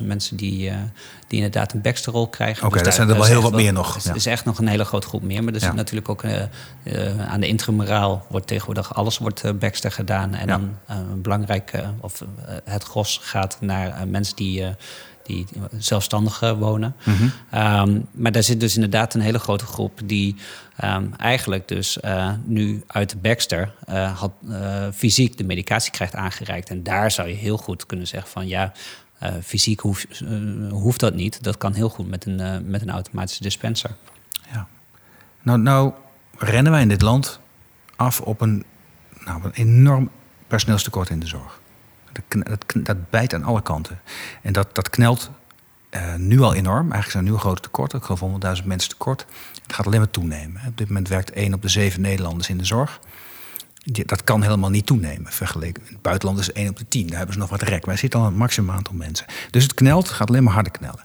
[0.00, 0.76] 700.000 mensen die, eh,
[1.28, 2.64] die inderdaad een Baxter-rol krijgen.
[2.66, 4.14] Oké, dat daar- zijn er wel heel wat meer nog, Het ja.
[4.14, 5.44] is echt nog een hele grote groep meer.
[5.44, 5.66] Maar er Ja.
[5.66, 6.42] zit natuurlijk ook eh,
[6.82, 10.34] eh, aan de intramuraal wordt tegenwoordig alles wordt Baxter gedaan.
[10.34, 10.58] En Ja.
[10.58, 12.22] dan een belangrijk, of
[12.64, 14.64] het gros gaat naar mensen die...
[15.22, 15.46] die
[15.78, 16.94] zelfstandig eh, wonen.
[17.04, 17.28] Mhm.
[17.50, 20.36] Ehm, maar daar zit dus inderdaad een hele grote groep die
[20.76, 24.32] ehm, eigenlijk dus eh, nu uit de Baxter eh, had,
[24.94, 26.70] fysiek de medicatie krijgt aangereikt.
[26.70, 28.72] En daar zou je heel goed kunnen zeggen van ja,
[29.42, 30.06] fysiek hoef,
[30.70, 31.42] hoeft dat niet.
[31.42, 33.90] Dat kan heel goed met een, met een automatische dispenser.
[34.52, 34.68] Ja.
[35.42, 35.92] Nou, nou
[36.38, 37.40] rennen wij in dit land
[37.96, 38.64] af op een,
[39.24, 40.10] nou, een enorm
[40.46, 41.60] personeelstekort in de zorg.
[42.12, 44.00] Dat, dat, bijt aan alle kanten.
[44.42, 45.30] En dat, dat knelt
[45.90, 46.92] eh, nu al enorm.
[46.92, 47.98] Eigenlijk zijn er nu grote tekorten.
[47.98, 49.26] Ik geloof 100.000 mensen tekort.
[49.62, 50.62] Het gaat alleen maar toenemen.
[50.66, 53.00] Op dit moment werkt 1 op de 7 Nederlanders in de zorg.
[53.84, 55.32] Dat kan helemaal niet toenemen.
[55.32, 55.82] Vergeleken.
[55.86, 57.06] In het buitenland is 1 op de 10.
[57.06, 57.86] Daar hebben ze nog wat rek.
[57.86, 59.26] Wij zitten al een maximum aantal mensen.
[59.50, 61.02] Dus het knelt, gaat alleen maar harder knellen.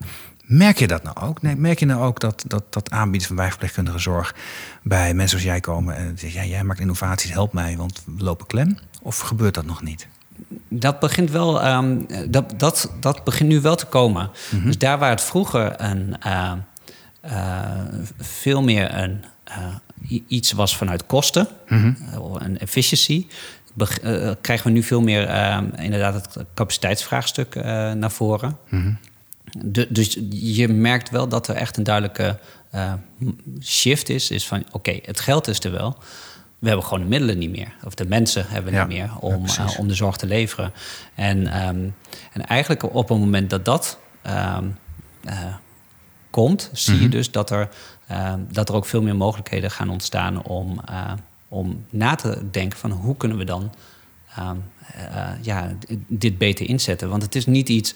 [0.48, 1.42] Merk je dat nou ook?
[1.42, 4.36] Nee, merk je nou ook dat, dat, dat aanbieden van wijkverpleegkundige zorg
[4.84, 8.24] bij mensen als jij komen en zeggen: ja, jij maakt innovaties, help mij, want we
[8.24, 8.78] lopen klem?
[9.02, 10.08] Of gebeurt dat nog niet?
[10.70, 11.98] Dat begint wel, ehm,
[12.30, 14.30] dat, dat, dat begint nu wel te komen.
[14.66, 16.52] Dus daar waar het vroeger een, eh,
[17.22, 17.62] eh,
[18.18, 23.26] veel meer een, eh, iets was vanuit kosten, eh, een efficiency,
[24.42, 27.56] krijgen we nu veel meer ehm, inderdaad het capaciteitsvraagstuk
[27.96, 28.58] naar voren.
[29.66, 32.38] De- dus je merkt wel dat er echt een duidelijke
[33.62, 34.32] shift is.
[34.32, 35.98] Is van oké, het geld is er wel.
[36.60, 37.74] We hebben gewoon de middelen niet meer.
[37.84, 40.72] Of de mensen hebben Ja, niet meer om, eh, om de zorg te leveren.
[41.16, 41.90] En, ehm,
[42.34, 44.66] en eigenlijk op het moment dat dat ehm,
[45.24, 45.40] eh,
[46.30, 47.04] komt, zie Mhm.
[47.04, 47.70] je dus dat er,
[48.08, 51.12] ehm, dat er ook veel meer mogelijkheden gaan ontstaan om, eh,
[51.48, 53.74] om na te denken van hoe kunnen we dan
[55.42, 55.72] ja,
[56.08, 57.10] dit beter inzetten.
[57.10, 57.94] Want het is niet iets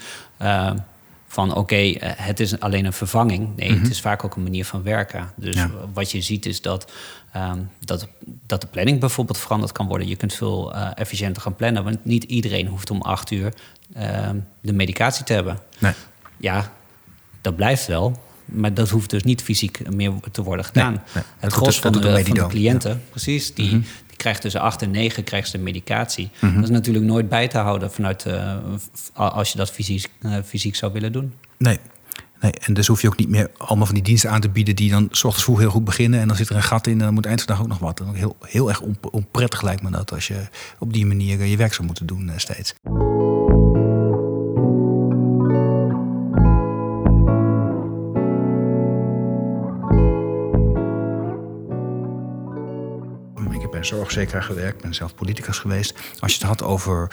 [1.32, 3.55] van oké, eh, het is alleen een vervanging.
[3.55, 5.32] Nee, het is vaak ook een manier van werken.
[5.36, 5.71] Dus Ja.
[5.93, 6.91] wat je ziet is dat,
[7.34, 8.07] ehm, dat,
[8.45, 10.07] dat de planning bijvoorbeeld veranderd kan worden.
[10.07, 13.53] Je kunt veel eh, efficiënter gaan plannen, want niet iedereen hoeft om acht uur
[13.93, 15.59] ehm, de medicatie te hebben.
[15.79, 15.93] Nee.
[16.38, 16.71] Ja,
[17.41, 18.19] dat blijft wel.
[18.45, 21.03] Maar dat hoeft dus niet fysiek meer te worden gedaan.
[21.13, 21.23] nee.
[21.38, 23.69] Het gros van, de, van de cliënten, precies, die,
[24.07, 26.30] die krijgt tussen 8 en 9 krijgt ze de medicatie.
[26.39, 28.55] Dat is natuurlijk nooit bij te houden vanuit, uh,
[29.13, 31.34] als je dat fysiek, uh, fysiek zou willen doen.
[31.57, 31.80] Nee.
[32.39, 34.76] Nee, en dus hoef je ook niet meer allemaal van die diensten aan te bieden
[34.76, 36.93] die dan s ochtends vroeg heel goed beginnen en dan zit er een gat in
[36.93, 37.99] en dan moet eind van de dag ook nog wat.
[37.99, 40.47] En heel, heel erg onprettig lijkt me dat als je
[40.80, 42.74] op die manier je werk zou moeten doen steeds.
[53.86, 55.99] Zorgverzekeraar gewerkt, ben zelf politicus geweest.
[56.19, 57.11] Als je het had over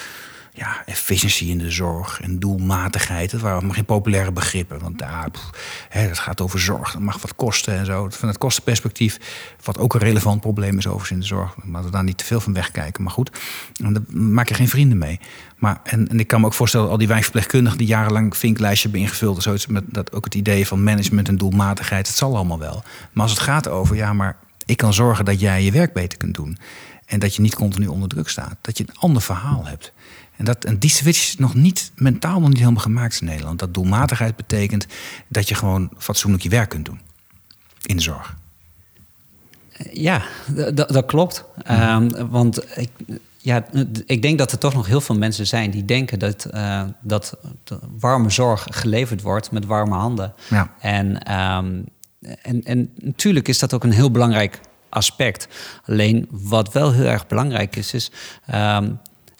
[0.59, 3.31] ja, efficiëntie in de zorg en doelmatigheid.
[3.31, 4.79] Dat waren maar geen populaire begrippen.
[4.79, 5.29] Want ja,
[5.89, 8.09] hè, dat gaat over zorg, dat mag wat kosten en zo.
[8.11, 9.19] Van het kostenperspectief,
[9.65, 11.55] wat ook een relevant probleem is overigens in de zorg.
[11.65, 13.03] Maar we daar niet te veel van wegkijken.
[13.03, 13.31] Maar goed,
[13.73, 15.21] daar maak je geen vrienden mee.
[15.57, 17.79] Maar, en, ik kan me ook voorstellen, al die wijkverpleegkundigen...
[17.79, 19.43] die jarenlang vinklijstje hebben ingevuld...
[19.43, 22.07] zoiets met dat ook het idee van management en doelmatigheid...
[22.07, 22.83] het zal allemaal wel.
[23.13, 24.37] Maar als het gaat over, ja, maar
[24.69, 26.59] ik kan zorgen dat jij je werk beter kunt doen.
[27.07, 28.57] En dat je niet continu onder druk staat.
[28.61, 29.93] Dat je een ander verhaal hebt.
[30.37, 33.59] En, dat, en die switch is nog niet mentaal nog niet helemaal gemaakt in Nederland.
[33.59, 34.87] Dat doelmatigheid betekent
[35.29, 37.01] dat je gewoon fatsoenlijk je werk kunt doen.
[37.83, 38.37] In de zorg.
[39.93, 40.23] Ja,
[40.75, 41.45] dat klopt.
[41.63, 42.91] Ehm, want ik,
[43.37, 43.65] ja,
[44.07, 47.37] ik denk dat er toch nog heel veel mensen zijn die denken dat, uh, dat
[47.99, 50.35] warme zorg geleverd wordt met warme handen.
[50.51, 50.75] Ja.
[50.81, 51.81] En ehm,
[52.43, 55.49] en, en natuurlijk is dat ook een heel belangrijk aspect.
[55.85, 58.11] Alleen wat wel heel erg belangrijk is, is
[58.55, 58.99] um,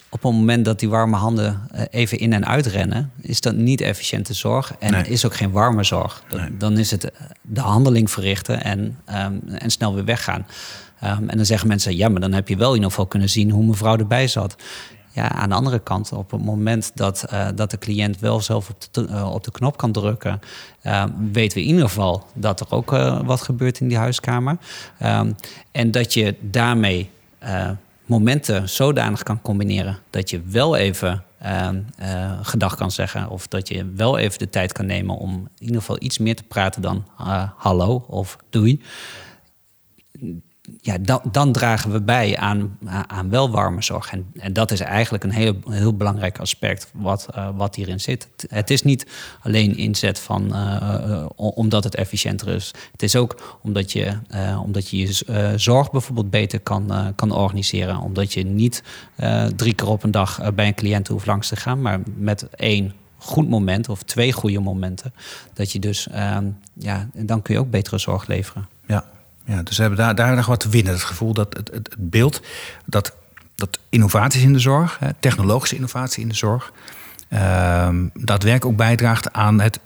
[0.09, 3.81] op het moment dat die warme handen eh, even in en uitrennen, is dat niet
[3.81, 6.23] efficiënte zorg en is ook geen warme zorg.
[6.57, 10.45] Dan is het eh, de handeling verrichten en, um, en snel weer weggaan.
[11.03, 13.29] Um, en dan zeggen mensen, ja, maar dan heb je wel in ieder geval kunnen
[13.29, 14.55] zien hoe mevrouw erbij zat.
[15.21, 18.75] Aan de andere kant, op het moment dat, uh, dat de cliënt wel zelf op
[18.91, 19.05] de,
[19.41, 20.41] de knop kan drukken,
[20.83, 22.89] uh, weten we in ieder geval dat er ook
[23.25, 24.57] wat gebeurt in die huiskamer.
[25.03, 25.35] Um,
[25.71, 27.09] en dat je daarmee
[28.05, 31.23] momenten zodanig kan combineren dat je wel even
[32.41, 33.29] gedag kan zeggen.
[33.29, 36.35] Of dat je wel even de tijd kan nemen om in ieder geval iets meer
[36.35, 37.05] te praten dan
[37.55, 38.81] hallo of doei
[40.81, 44.11] ja, dan, dan, dragen we bij aan, aan wel warme zorg.
[44.11, 48.27] En, en dat is eigenlijk een heel, heel belangrijk aspect wat, uh, wat hierin zit.
[48.47, 49.07] Het is niet
[49.41, 52.73] alleen inzet van, uh, omdat het efficiënter is.
[52.91, 54.17] Het is ook omdat je
[54.63, 57.97] omdat je, je zorg bijvoorbeeld beter kan, kan organiseren.
[57.97, 58.83] Omdat je niet
[59.55, 62.93] drie keer op een dag bij een cliënt hoeft langs te gaan, maar met één
[63.17, 65.13] goed moment of twee goede momenten.
[65.53, 66.07] Dat je dus,
[66.73, 68.67] ja, dan kun je ook betere zorg leveren.
[68.87, 69.05] Ja,
[69.49, 70.93] ja, dus we hebben daar, daar nog wat te winnen.
[70.93, 72.41] Het gevoel dat het, het, het beeld
[72.85, 73.15] dat,
[73.55, 76.71] dat innovaties in de zorg, hè, technologische innovatie in de zorg,
[77.29, 79.79] uh, daadwerkelijk ook bijdraagt aan, het,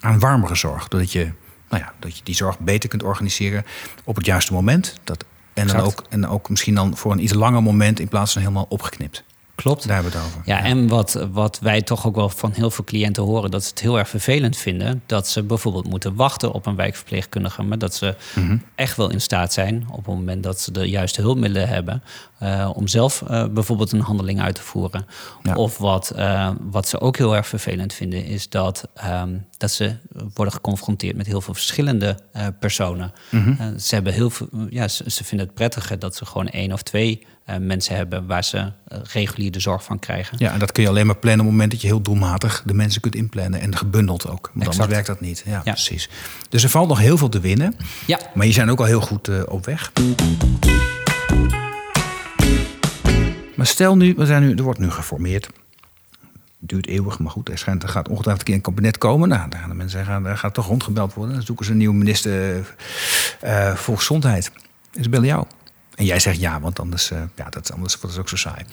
[0.00, 0.88] aan warmere zorg.
[0.88, 1.30] Doordat je,
[1.68, 3.64] nou ja, dat je die zorg beter kunt organiseren
[4.04, 4.94] op het juiste moment.
[5.04, 8.32] Dat, en, dan ook, en ook misschien dan voor een iets langer moment in plaats
[8.32, 9.24] van helemaal opgeknipt.
[9.62, 9.86] Klopt.
[9.86, 10.42] Daar hebben we het over.
[10.44, 13.70] Ja, en wat, wat wij toch ook wel van heel veel cliënten horen, dat ze
[13.70, 15.02] het heel erg vervelend vinden.
[15.06, 17.62] Dat ze bijvoorbeeld moeten wachten op een wijkverpleegkundige.
[17.62, 18.56] Maar dat ze mhm.
[18.74, 22.02] echt wel in staat zijn op het moment dat ze de juiste hulpmiddelen hebben.
[22.42, 25.06] Uh, om zelf uh, bijvoorbeeld een handeling uit te voeren.
[25.54, 29.96] Of wat, uh, wat ze ook heel erg vervelend vinden, is dat, um, dat ze
[30.34, 32.18] worden geconfronteerd met heel veel verschillende
[32.58, 33.12] personen.
[33.30, 36.72] Mm ze, hebben heel veel, ja, ze, ze, vinden het prettiger dat ze gewoon één
[36.72, 37.26] of twee
[37.60, 38.72] mensen hebben waar ze
[39.12, 40.36] regulier de zorg van krijgen.
[40.40, 42.62] Ja, en dat kun je alleen maar plannen op het moment dat je heel doelmatig
[42.66, 44.50] de mensen kunt inplannen en gebundeld ook.
[44.54, 45.42] Want anders werkt dat niet.
[45.46, 46.08] Ja, ja, precies.
[46.48, 47.76] Dus er valt nog heel veel te winnen.
[48.06, 48.18] Ja.
[48.34, 49.92] Maar je zijn ook al heel goed op weg.
[53.58, 55.48] Maar stel nu, we zijn nu, er wordt nu geformeerd.
[56.58, 59.28] Duurt eeuwig, maar goed, er, schijnt, er gaat ongetwijfeld een keer een kabinet komen.
[59.28, 61.34] Nou, daar gaan de mensen zeggen, daar gaat toch rondgebeld worden.
[61.34, 62.56] Dan zoeken ze een nieuwe minister
[63.44, 64.52] uh, volksgezondheid.
[64.94, 65.46] En ze bellen jou.
[65.98, 68.64] En jij zegt ja, want anders, uh, ja, dat, anders wordt het ook zo saai.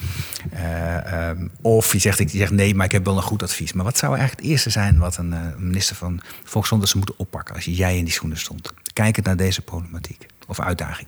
[0.54, 3.74] Uh, um, of je zegt, ik zeg nee, maar ik heb wel een goed advies.
[3.74, 7.56] Maar wat zou eigenlijk het eerste zijn wat een minister van Volksgezondheid zou moeten oppakken
[7.56, 8.74] als jij in die schoenen stond?
[8.94, 11.08] Kijkend naar deze problematiek of uitdaging.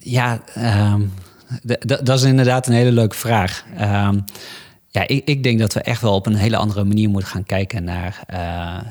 [0.00, 0.40] Ja,
[0.92, 1.12] um,
[1.86, 3.64] dat is inderdaad een hele leuke vraag.
[3.80, 4.24] Um,
[4.90, 7.44] ja, ik, ik, denk dat we echt wel op een hele andere manier moeten gaan
[7.44, 8.38] kijken naar, uh,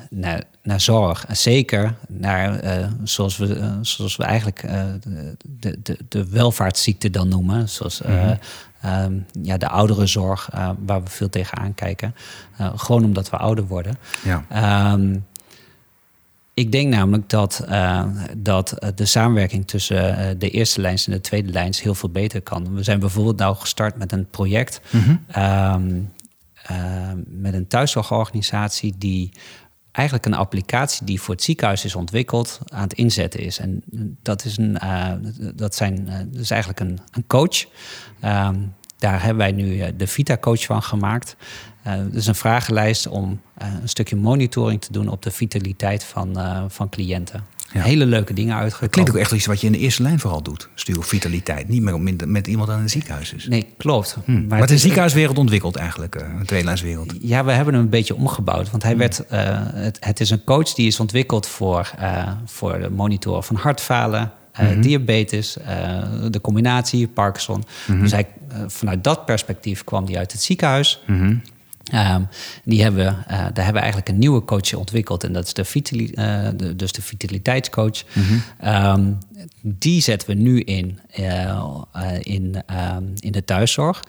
[0.10, 1.26] naar, naar zorg.
[1.26, 4.62] En zeker naar, uh, zoals, we, uh, zoals we eigenlijk
[5.60, 7.70] de, de, de welvaartsziekte dan noemen.
[7.70, 9.04] Zoals mm -hmm.
[9.04, 10.50] um, ja, de ouderenzorg,
[10.86, 12.16] waar we veel tegenaan kijken.
[12.76, 13.98] gewoon omdat we ouder worden.
[14.24, 14.94] Ja.
[14.94, 15.26] Um,
[16.58, 18.06] ik denk namelijk dat, uh,
[18.38, 22.42] dat de samenwerking tussen uh, de eerste lijns en de tweede lijns heel veel beter
[22.42, 22.74] kan.
[22.76, 25.44] We zijn bijvoorbeeld nou gestart met een project mm -hmm.
[25.44, 26.12] um,
[26.72, 29.32] uh, met een thuiszorgorganisatie die
[29.92, 33.60] eigenlijk een applicatie die voor het ziekenhuis is ontwikkeld, aan het inzetten is.
[33.60, 33.84] En
[34.22, 34.78] dat is, een,
[35.56, 37.66] dat zijn, dat is eigenlijk een, een coach.
[38.20, 38.56] Ehm,
[38.98, 41.36] daar hebben wij nu de Vita-coach van gemaakt.
[42.12, 46.38] Dus een vragenlijst om een stukje monitoring te doen op de vitaliteit van,
[46.70, 47.44] van cliënten.
[47.72, 48.90] Hele leuke dingen uitgekomen.
[48.90, 50.70] klinkt ook echt iets wat je in de eerste lijn vooral doet.
[50.76, 51.68] Stuur vitaliteit.
[51.68, 53.48] Niet meer met, met iemand aan een ziekenhuis is.
[53.48, 54.18] Nee, klopt.
[54.26, 54.48] Hm.
[54.48, 57.14] Maar, het is ziekenhuiswereld ontwikkeld eigenlijk, een tweelijnswereld.
[57.22, 58.72] Ja, we hebben hem een beetje omgebouwd.
[58.72, 58.98] Want hij hm.
[58.98, 59.30] werd, uh,
[59.74, 64.32] het, het, is een coach die is ontwikkeld voor, uh, voor de monitoren van hartfalen,
[64.60, 65.58] mm diabetes,
[66.30, 67.64] de combinatie, Parkinson.
[67.88, 68.02] Mhm.
[68.02, 68.28] Dus hij,
[68.68, 71.02] vanuit dat perspectief kwam hij uit het ziekenhuis.
[71.06, 71.36] Mhm.
[71.94, 72.28] Um,
[72.64, 75.24] die hebben, uh, daar hebben we eigenlijk een nieuwe coach ontwikkeld.
[75.24, 78.04] En dat is de, vitali uh, de dus de vitaliteitscoach.
[78.14, 78.74] Mm -hmm.
[78.74, 79.18] um,
[79.62, 81.84] die zetten we nu in, uh,
[82.20, 82.64] in,
[82.96, 84.04] um, in de thuiszorg.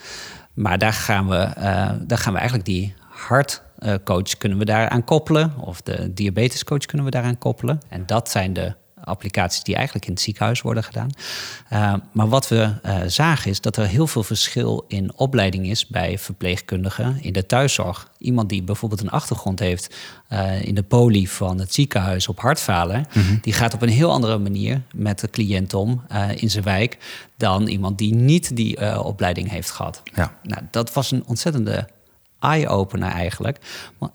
[0.55, 1.49] Maar daar gaan we,
[2.07, 5.53] daar gaan we eigenlijk die hartcoach kunnen we daar aan koppelen.
[5.61, 7.81] Of de diabetescoach kunnen we daaraan koppelen.
[7.89, 8.75] En dat zijn de
[9.09, 11.11] applicaties die eigenlijk in het ziekenhuis worden gedaan.
[11.73, 15.87] Uh, maar wat we uh, zagen is dat er heel veel verschil in opleiding is
[15.87, 18.11] bij verpleegkundigen in de thuiszorg.
[18.19, 19.97] Iemand die bijvoorbeeld een achtergrond heeft
[20.33, 23.39] uh, in de poli van het ziekenhuis op hartfalen, mm -hmm.
[23.43, 26.03] die gaat op een heel andere manier met de cliënt om
[26.35, 26.99] in zijn wijk
[27.37, 30.03] dan iemand die niet die opleiding heeft gehad.
[30.15, 30.39] Ja.
[30.43, 31.89] Nou, dat was een ontzettende
[32.41, 33.59] eye-opener eigenlijk.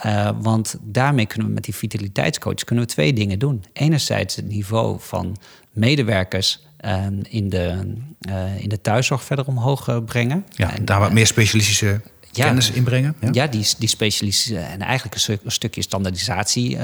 [0.05, 3.63] Uh, want daarmee kunnen we met die vitaliteitscoach kunnen we twee dingen doen.
[3.73, 5.37] Enerzijds het niveau van
[5.71, 7.93] medewerkers uh, in, de,
[8.29, 10.45] uh, in de thuiszorg verder omhoog brengen.
[10.49, 12.01] Ja, en daar wat meer specialistische
[12.31, 13.15] ja, kennis inbrengen.
[13.19, 16.77] Ja, ja die, die specialistische en eigenlijk een, een stukje standaardisatie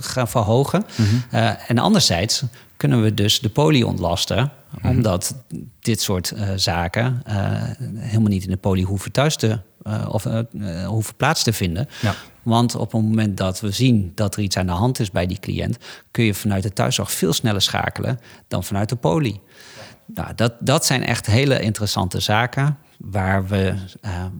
[0.00, 0.84] gaan verhogen.
[0.96, 1.56] Mm -hmm.
[1.66, 2.42] en anderzijds
[2.76, 4.38] kunnen we dus de poli ontlasten.
[4.38, 4.50] Mm
[4.80, 4.90] -hmm.
[4.90, 5.34] Omdat
[5.80, 7.22] dit soort zaken
[7.96, 11.88] helemaal niet in de poli hoeven thuis te uh, of uh, hoeven plaats te vinden.
[12.00, 12.14] Ja.
[12.42, 15.26] Want op het moment dat we zien dat er iets aan de hand is bij
[15.26, 15.78] die cliënt,
[16.10, 19.40] kun je vanuit de thuiszorg veel sneller schakelen dan vanuit de poli.
[20.06, 23.74] Nou, dat, dat zijn echt hele interessante zaken waar, we,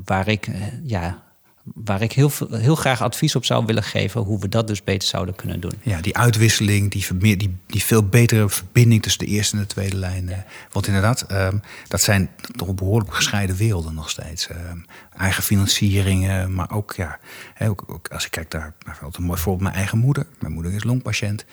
[0.04, 0.50] waar ik
[0.82, 1.25] ja,
[1.74, 5.08] waar ik heel, heel graag advies op zou willen geven hoe we dat dus beter
[5.08, 5.72] zouden kunnen doen.
[5.82, 9.96] Ja, die uitwisseling, die, die, die veel betere verbinding tussen de eerste en de tweede
[9.96, 10.28] lijn.
[10.28, 10.44] Ja.
[10.70, 14.48] Want inderdaad, um, dat zijn toch behoorlijk gescheiden werelden nog steeds.
[14.50, 14.84] Um,
[15.16, 17.18] eigen financieringen, maar ook, ja,
[17.62, 20.26] ook, ook als ik kijk daar, bijvoorbeeld een mooi voorbeeld, mijn eigen moeder.
[20.40, 21.44] Mijn moeder is longpatiënt.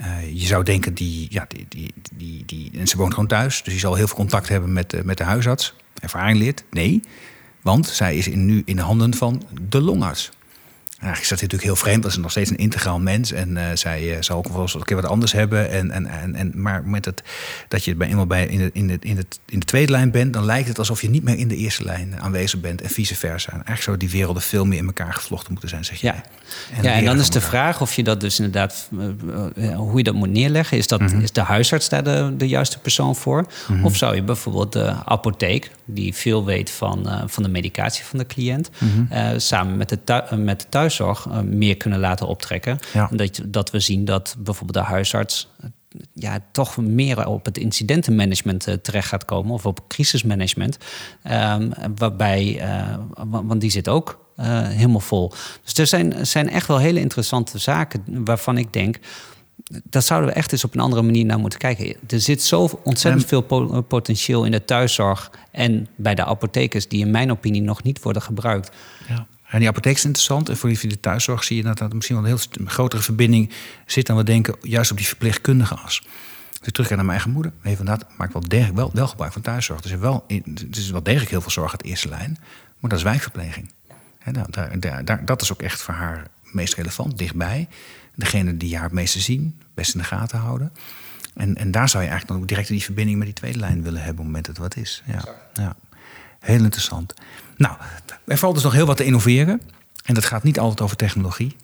[0.00, 3.62] Uh, je zou denken, die, ja, die, die, die, die, en ze woont gewoon thuis,
[3.62, 5.74] dus die zal heel veel contact hebben met, uh, met de huisarts.
[6.00, 6.64] Ervaring leert.
[6.70, 7.02] Nee,
[7.66, 10.30] want zij is in, nu in de handen van de longarts.
[10.96, 12.02] Eigenlijk is dat natuurlijk heel vreemd.
[12.02, 13.32] Dat is nog steeds een integraal mens.
[13.32, 15.70] En uh, zij uh, zal ook wel eens een keer wat anders hebben.
[15.70, 17.22] En, en, en, en, maar met het,
[17.68, 20.10] dat je bij, eenmaal bij in, de, in, de, in, het, in de tweede lijn
[20.10, 20.32] bent...
[20.32, 22.82] dan lijkt het alsof je niet meer in de eerste lijn aanwezig bent.
[22.82, 23.48] En vice versa.
[23.48, 26.06] En eigenlijk zouden die werelden veel meer in elkaar gevlochten moeten zijn, zeg je.
[26.06, 26.22] Ja,
[26.76, 28.88] en, ja, en dan is de vraag of je dat dus inderdaad...
[29.56, 30.78] Uh, hoe je dat moet neerleggen.
[30.78, 31.20] Is, dat, mm -hmm.
[31.20, 33.38] is de huisarts daar de, de juiste persoon voor?
[33.38, 33.84] Mm -hmm.
[33.84, 35.70] Of zou je bijvoorbeeld de apotheek...
[35.84, 38.70] die veel weet van, van de medicatie van de cliënt...
[38.78, 39.40] Mm -hmm.
[39.40, 42.78] samen met de, met de thuis thuiszorg uh, meer kunnen laten optrekken.
[42.92, 43.08] Ja.
[43.12, 45.68] Dat, dat we zien dat bijvoorbeeld de huisarts eh,
[46.12, 50.78] ja, toch meer op het incidentenmanagement uh, terecht gaat komen of op crisismanagement.
[51.30, 52.96] Um, waarbij, uh,
[53.30, 55.32] want die zit ook uh, helemaal vol.
[55.64, 58.98] Dus er zijn, zijn echt wel hele interessante zaken waarvan ik denk.
[59.84, 61.96] Dat zouden we echt eens op een andere manier naar moeten kijken.
[62.08, 67.00] Er zit zo ontzettend veel po potentieel in de thuiszorg en bij de apothekers, die
[67.00, 68.70] in mijn opinie nog niet worden gebruikt.
[69.08, 69.26] Ja.
[69.48, 70.48] En die apotheek is interessant.
[70.48, 73.50] En voor de thuiszorg zie je dat dat misschien wel een heel grotere verbinding
[73.86, 76.06] zit dan we denken, juist op die verpleegkundige as.
[76.60, 77.52] Dus terug naar mijn eigen moeder.
[77.62, 79.80] Even dat maakt wel, degelijk, wel, wel gebruik van thuiszorg.
[79.80, 82.38] Dus er is, wel, er is wel degelijk heel veel zorg aan de eerste lijn.
[82.78, 83.70] Maar dat is wijkverpleging.
[84.18, 87.68] En daar, daar, daar, dat is ook echt voor haar meest relevant, dichtbij.
[88.14, 90.72] Degene die haar het meeste zien, best in de gaten houden.
[91.34, 93.82] En, en daar zou je eigenlijk dan ook direct die verbinding met die tweede lijn
[93.82, 95.02] willen hebben op het moment dat het wat is.
[95.06, 95.24] Ja,
[95.54, 95.76] ja.
[96.40, 97.14] heel interessant.
[97.56, 97.76] Nou,
[98.24, 99.60] er valt dus nog heel wat te innoveren.
[100.04, 101.56] En dat gaat niet altijd over technologie.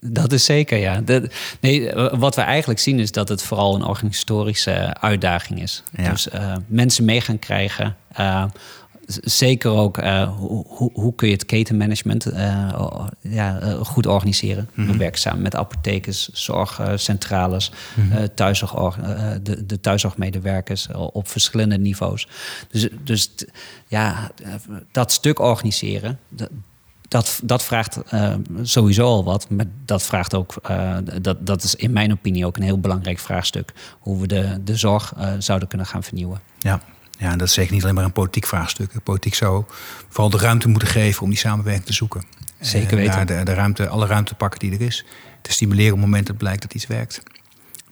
[0.00, 1.02] Dat is zeker, ja.
[1.60, 5.82] Nee, wat we eigenlijk zien is dat het vooral een organisatorische uitdaging is.
[5.90, 6.10] Ja.
[6.10, 7.96] Dus uh, mensen mee gaan krijgen.
[8.20, 8.44] Uh,
[9.08, 12.26] zeker ook uh, hoe, hoe, kun je het ketenmanagement
[13.20, 14.68] ja, goed organiseren.
[14.74, 14.92] Mm -hmm.
[14.92, 18.28] We werken samen met apothekers, zorgcentrales, mm -hmm.
[18.34, 18.96] thuiszorg,
[19.42, 22.28] de, de thuiszorgmedewerkers op verschillende niveaus.
[22.70, 23.30] Dus, dus
[23.86, 24.30] ja,
[24.92, 26.18] dat stuk organiseren,
[27.08, 27.98] dat, dat vraagt
[28.62, 29.50] sowieso al wat.
[29.50, 30.54] Maar dat vraagt ook,
[31.22, 33.72] dat, dat is in mijn opinie ook een heel belangrijk vraagstuk.
[33.98, 36.40] Hoe we de, de zorg zouden kunnen gaan vernieuwen.
[36.58, 36.80] Ja,
[37.18, 39.02] Ja, en dat is zeker niet alleen maar een politiek vraagstuk.
[39.02, 39.64] Politiek zou
[40.08, 42.22] vooral de ruimte moeten geven om die samenwerking te zoeken.
[42.60, 43.26] Zeker weten.
[43.26, 45.04] De, de, ruimte, alle ruimte pakken die er is.
[45.42, 47.22] Te stimuleren op het moment dat het blijkt dat iets werkt.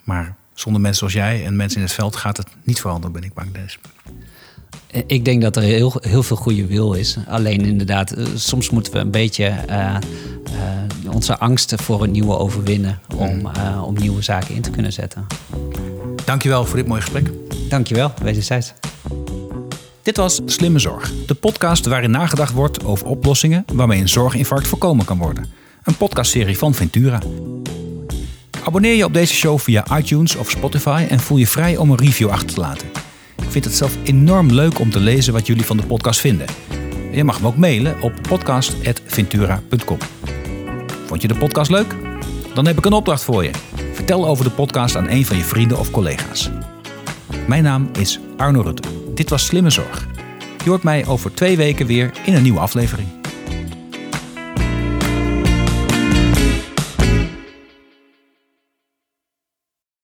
[0.04, 3.22] Maar zonder mensen zoals jij en mensen in het veld gaat het niet veranderen, ben
[3.22, 3.50] ik bang.
[5.06, 7.16] Ik denk dat er heel, heel veel goede wil is.
[7.28, 9.96] Alleen inderdaad, eh, soms moeten we een beetje uh,
[11.04, 13.82] uh, onze angsten voor een nieuwe overwinnen om, mm.
[13.82, 15.26] om nieuwe zaken in te kunnen zetten.
[16.24, 17.30] Dankjewel voor dit mooie gesprek.
[17.68, 18.72] Dankjewel, wederzijds.
[20.02, 25.04] Dit was Slimme Zorg, de podcast waarin nagedacht wordt over oplossingen waarmee een zorginfarct voorkomen
[25.04, 25.46] kan worden.
[25.84, 27.18] Een podcastserie van Ventura.
[28.64, 31.98] Abonneer je op deze show via iTunes of Spotify en voel je vrij om een
[31.98, 32.88] review achter te laten.
[33.46, 36.46] Ik vind het zelf enorm leuk om te lezen wat jullie van de podcast vinden.
[37.12, 39.98] Je mag me ook mailen op podcast.ventura.com.
[41.06, 41.94] Vond je de podcast leuk?
[42.54, 43.50] Dan heb ik een opdracht voor je.
[43.92, 46.50] Vertel over de podcast aan een van je vrienden of collega's.
[47.46, 48.88] Mijn naam is Arno Rutte.
[49.14, 50.06] Dit was Slimme Zorg.
[50.64, 53.08] Je hoort mij over twee weken weer in een nieuwe aflevering.